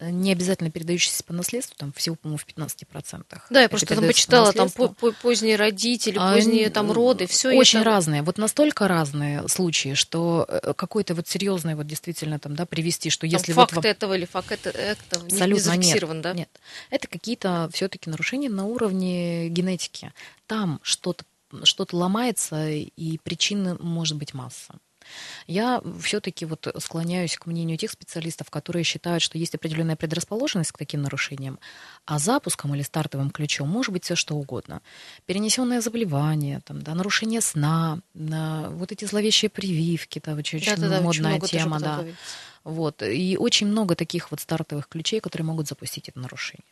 не 0.00 0.32
обязательно 0.32 0.70
передающиеся 0.70 1.22
по 1.24 1.32
наследству, 1.32 1.76
там 1.76 1.92
всего, 1.92 2.16
по-моему, 2.16 2.38
в 2.38 2.46
15%. 2.46 3.24
Да, 3.50 3.62
я 3.62 3.68
просто 3.68 3.94
там 3.94 4.06
почитала, 4.06 4.52
там 4.52 4.70
поздние 4.70 5.56
родители, 5.56 6.16
а, 6.18 6.34
поздние 6.34 6.70
там 6.70 6.90
роды, 6.90 7.26
все 7.26 7.50
Очень 7.50 7.80
это... 7.80 7.90
разные, 7.90 8.22
вот 8.22 8.38
настолько 8.38 8.88
разные 8.88 9.46
случаи, 9.48 9.94
что 9.94 10.46
э, 10.48 10.72
какой-то 10.74 11.14
вот 11.14 11.28
серьезный 11.28 11.74
вот 11.74 11.86
действительно 11.86 12.38
там, 12.38 12.54
да, 12.54 12.66
привести, 12.66 13.10
что 13.10 13.22
там 13.22 13.30
если 13.30 13.52
факт 13.52 13.74
вот... 13.74 13.84
этого 13.84 14.14
или 14.14 14.24
факт 14.24 14.52
это, 14.52 14.70
это 14.70 15.20
Абсолютно 15.20 15.44
не 15.44 15.58
зафиксирован, 15.60 16.16
нет, 16.16 16.22
да? 16.22 16.32
Нет, 16.32 16.48
это 16.90 17.06
какие-то 17.06 17.68
все-таки 17.72 18.08
нарушения 18.08 18.48
на 18.48 18.64
уровне 18.64 19.48
генетики. 19.48 20.12
Там 20.46 20.80
что-то 20.82 21.24
что-то 21.64 21.96
ломается, 21.96 22.68
и 22.68 23.18
причин 23.18 23.76
может 23.80 24.16
быть 24.16 24.34
масса. 24.34 24.74
Я 25.46 25.82
все-таки 26.02 26.44
вот 26.44 26.68
склоняюсь 26.78 27.36
к 27.36 27.46
мнению 27.46 27.78
тех 27.78 27.90
специалистов, 27.90 28.50
которые 28.50 28.84
считают, 28.84 29.22
что 29.22 29.38
есть 29.38 29.54
определенная 29.54 29.96
предрасположенность 29.96 30.72
к 30.72 30.78
таким 30.78 31.02
нарушениям, 31.02 31.58
а 32.04 32.18
запуском 32.18 32.74
или 32.74 32.82
стартовым 32.82 33.30
ключом 33.30 33.68
может 33.68 33.92
быть 33.92 34.04
все 34.04 34.14
что 34.14 34.36
угодно. 34.36 34.82
Перенесенное 35.26 35.80
заболевание, 35.80 36.60
там, 36.64 36.82
да, 36.82 36.94
нарушение 36.94 37.40
сна, 37.40 38.00
да, 38.14 38.68
вот 38.70 38.92
эти 38.92 39.04
зловещие 39.04 39.48
прививки, 39.48 40.20
да, 40.24 40.34
очень, 40.34 40.60
да, 40.64 40.76
да, 40.76 40.88
да, 40.88 41.00
модная 41.00 41.36
очень 41.36 41.58
тема, 41.58 41.80
да. 41.80 42.04
Вот. 42.62 43.02
И 43.02 43.36
очень 43.38 43.66
много 43.68 43.94
таких 43.94 44.30
вот 44.30 44.40
стартовых 44.40 44.86
ключей, 44.86 45.20
которые 45.20 45.46
могут 45.46 45.66
запустить 45.66 46.08
это 46.08 46.18
нарушение. 46.18 46.64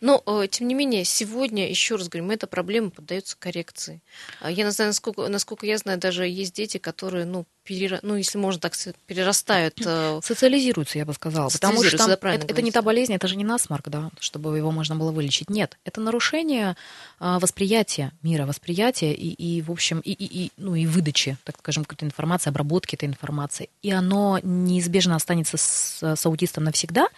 Но, 0.00 0.22
э, 0.26 0.46
тем 0.48 0.68
не 0.68 0.74
менее, 0.74 1.04
сегодня, 1.04 1.68
еще 1.68 1.96
раз 1.96 2.08
говорим, 2.08 2.30
эта 2.30 2.46
проблема 2.46 2.90
поддается 2.90 3.36
коррекции. 3.38 4.02
А 4.40 4.50
я 4.50 4.64
не 4.64 4.70
знаю, 4.70 4.90
насколько, 4.90 5.28
насколько 5.28 5.66
я 5.66 5.78
знаю, 5.78 5.98
даже 5.98 6.26
есть 6.26 6.54
дети, 6.54 6.78
которые, 6.78 7.24
ну, 7.24 7.46
перера... 7.64 7.98
ну, 8.02 8.16
если 8.16 8.38
можно 8.38 8.60
так 8.60 8.74
сказать, 8.74 8.96
перерастают. 9.06 9.80
Э, 9.84 10.20
Социализируются, 10.22 10.98
я 10.98 11.04
бы 11.04 11.12
сказала. 11.12 11.48
Потому 11.48 11.82
что 11.82 11.96
там, 11.96 12.08
да, 12.08 12.14
это, 12.14 12.46
это 12.46 12.62
не 12.62 12.70
та 12.70 12.82
болезнь, 12.82 13.12
это 13.12 13.26
же 13.26 13.36
не 13.36 13.44
насморк, 13.44 13.88
да, 13.88 14.10
чтобы 14.20 14.56
его 14.56 14.70
можно 14.70 14.96
было 14.96 15.10
вылечить. 15.10 15.50
Нет, 15.50 15.76
это 15.84 16.00
нарушение 16.00 16.76
а, 17.18 17.40
восприятия 17.40 18.12
мира, 18.22 18.46
восприятия 18.46 19.12
и, 19.12 19.32
и 19.32 19.62
в 19.62 19.70
общем, 19.70 20.00
и, 20.00 20.12
и, 20.12 20.44
и, 20.44 20.52
ну, 20.56 20.74
и 20.74 20.86
выдачи, 20.86 21.36
так 21.44 21.58
скажем, 21.58 21.84
какой-то 21.84 22.06
информации, 22.06 22.50
обработки 22.50 22.94
этой 22.94 23.08
информации. 23.08 23.68
И 23.82 23.90
оно 23.90 24.38
неизбежно 24.42 25.16
останется 25.16 25.56
с, 25.56 25.98
с 26.02 26.26
аутистом 26.26 26.64
навсегда, 26.64 27.08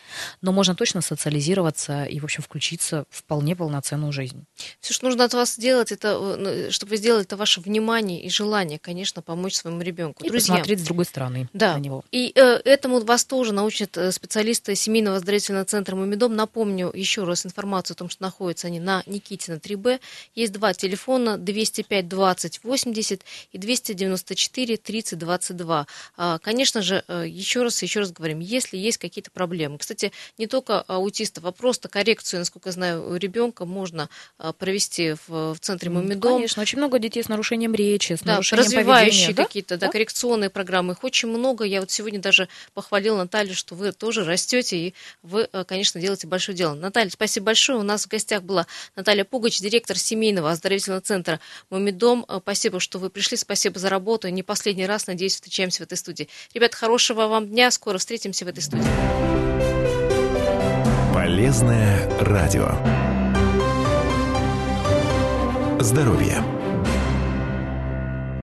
но 0.41 0.53
можно 0.53 0.75
точно 0.75 1.03
социализироваться 1.03 2.05
и, 2.05 2.19
в 2.19 2.25
общем, 2.25 2.43
включиться 2.43 3.05
в 3.11 3.27
вполне 3.27 3.57
полноценную 3.57 4.13
жизнь. 4.13 4.45
Все, 4.81 4.95
что 4.95 5.07
нужно 5.07 5.25
от 5.25 5.35
вас 5.35 5.55
сделать, 5.55 5.91
это, 5.91 6.09
э, 6.09 6.37
ну, 6.39 6.71
чтобы 6.71 6.91
вы 6.91 6.97
сделали, 6.97 7.25
это 7.25 7.37
ваше 7.37 7.61
внимание 7.61 8.23
и 8.23 8.31
желание, 8.31 8.79
конечно, 8.79 9.21
помочь 9.21 9.55
своему 9.57 9.81
ребенку. 9.81 10.25
И 10.37 10.39
друзьям. 10.39 10.57
посмотреть 10.57 10.81
с 10.81 10.85
другой 10.85 11.05
стороны 11.05 11.49
да. 11.53 11.75
на 11.75 11.81
него. 11.81 12.05
И 12.13 12.33
э, 12.35 12.61
этому 12.65 13.01
вас 13.01 13.25
тоже 13.25 13.53
научат 13.53 13.97
э, 13.97 14.13
специалисты 14.13 14.75
семейного 14.75 15.17
оздоровительного 15.17 15.65
центра 15.65 15.97
«Мумидом». 15.97 16.35
Напомню 16.37 16.91
еще 16.95 17.25
раз 17.25 17.47
информацию 17.47 17.95
о 17.95 17.99
том, 17.99 18.11
что 18.11 18.23
находятся 18.23 18.67
они 18.67 18.81
на 18.81 19.03
Никитина 19.07 19.57
3Б. 19.57 20.01
Есть 20.35 20.53
два 20.53 20.75
телефона 20.75 21.39
205 21.39 22.09
20 22.09 22.61
80 22.65 23.23
и 23.53 23.59
294 23.59 24.77
30 24.77 25.19
22. 25.19 25.87
А, 26.17 26.39
конечно 26.39 26.83
же, 26.83 27.05
э, 27.09 27.25
еще 27.27 27.63
раз 27.63 27.83
еще 27.83 28.01
раз 28.01 28.13
говорим, 28.13 28.41
если 28.41 28.77
есть 28.77 28.99
какие-то 28.99 29.31
проблемы. 29.31 29.79
Кстати, 29.79 30.13
не 30.39 30.47
только 30.47 30.81
аутистов, 30.83 31.45
а 31.45 31.53
просто 31.53 31.89
коррекцию, 31.89 32.41
насколько 32.41 32.69
я 32.69 32.73
знаю, 32.73 33.09
у 33.09 33.15
ребенка 33.17 33.65
можно 33.65 34.09
а, 34.39 34.53
провести 34.53 35.15
в, 35.27 35.55
в 35.55 35.59
центре 35.61 35.91
«Мумидом». 35.91 36.35
Конечно, 36.35 36.63
очень 36.63 36.79
много 36.79 36.99
детей 36.99 37.23
с 37.23 37.29
нарушением 37.29 37.75
речи, 37.75 38.15
с 38.15 38.21
да, 38.21 38.33
нарушением 38.35 38.67
развивающие 38.67 39.27
поведения. 39.27 39.47
какие-то, 39.47 39.77
да, 39.77 39.87
да, 39.87 39.93
коррекционные 39.93 40.26
программы. 40.51 40.93
Их 40.95 41.05
очень 41.05 41.29
много. 41.29 41.65
Я 41.65 41.81
вот 41.81 41.91
сегодня 41.91 42.21
даже 42.21 42.49
похвалила 42.75 43.19
Наталью, 43.19 43.55
что 43.55 43.75
вы 43.75 43.93
тоже 43.93 44.25
растете, 44.25 44.77
и 44.77 44.95
вы, 45.23 45.49
э, 45.53 45.65
конечно, 45.65 46.01
делаете 46.01 46.27
большое 46.27 46.57
дело. 46.57 46.75
Наталья, 46.75 47.11
спасибо 47.11 47.47
большое. 47.47 47.79
У 47.79 47.83
нас 47.83 48.05
в 48.05 48.09
гостях 48.09 48.43
была 48.43 48.67
Наталья 48.97 49.25
Пугач, 49.25 49.61
директор 49.61 49.97
семейного 49.99 50.51
оздоровительного 50.51 51.01
центра 51.01 51.41
«Мумидом». 51.71 52.25
Э, 52.29 52.41
спасибо, 52.43 52.81
что 52.81 52.99
вы 52.99 53.11
пришли, 53.11 53.37
спасибо 53.37 53.79
за 53.79 53.89
работу. 53.89 54.29
Не 54.29 54.43
последний 54.43 54.87
раз, 54.87 55.07
надеюсь, 55.07 55.35
встречаемся 55.35 55.83
в 55.83 55.87
этой 55.87 55.97
студии. 55.97 56.29
Ребят, 56.55 56.75
хорошего 56.75 57.27
вам 57.29 57.49
дня. 57.49 57.71
Скоро 57.71 57.99
встретимся 57.99 58.45
в 58.45 58.49
этой 58.49 58.63
студии. 58.63 58.85
Полезное 61.15 62.09
радио. 62.21 62.69
Здоровье. 65.81 66.56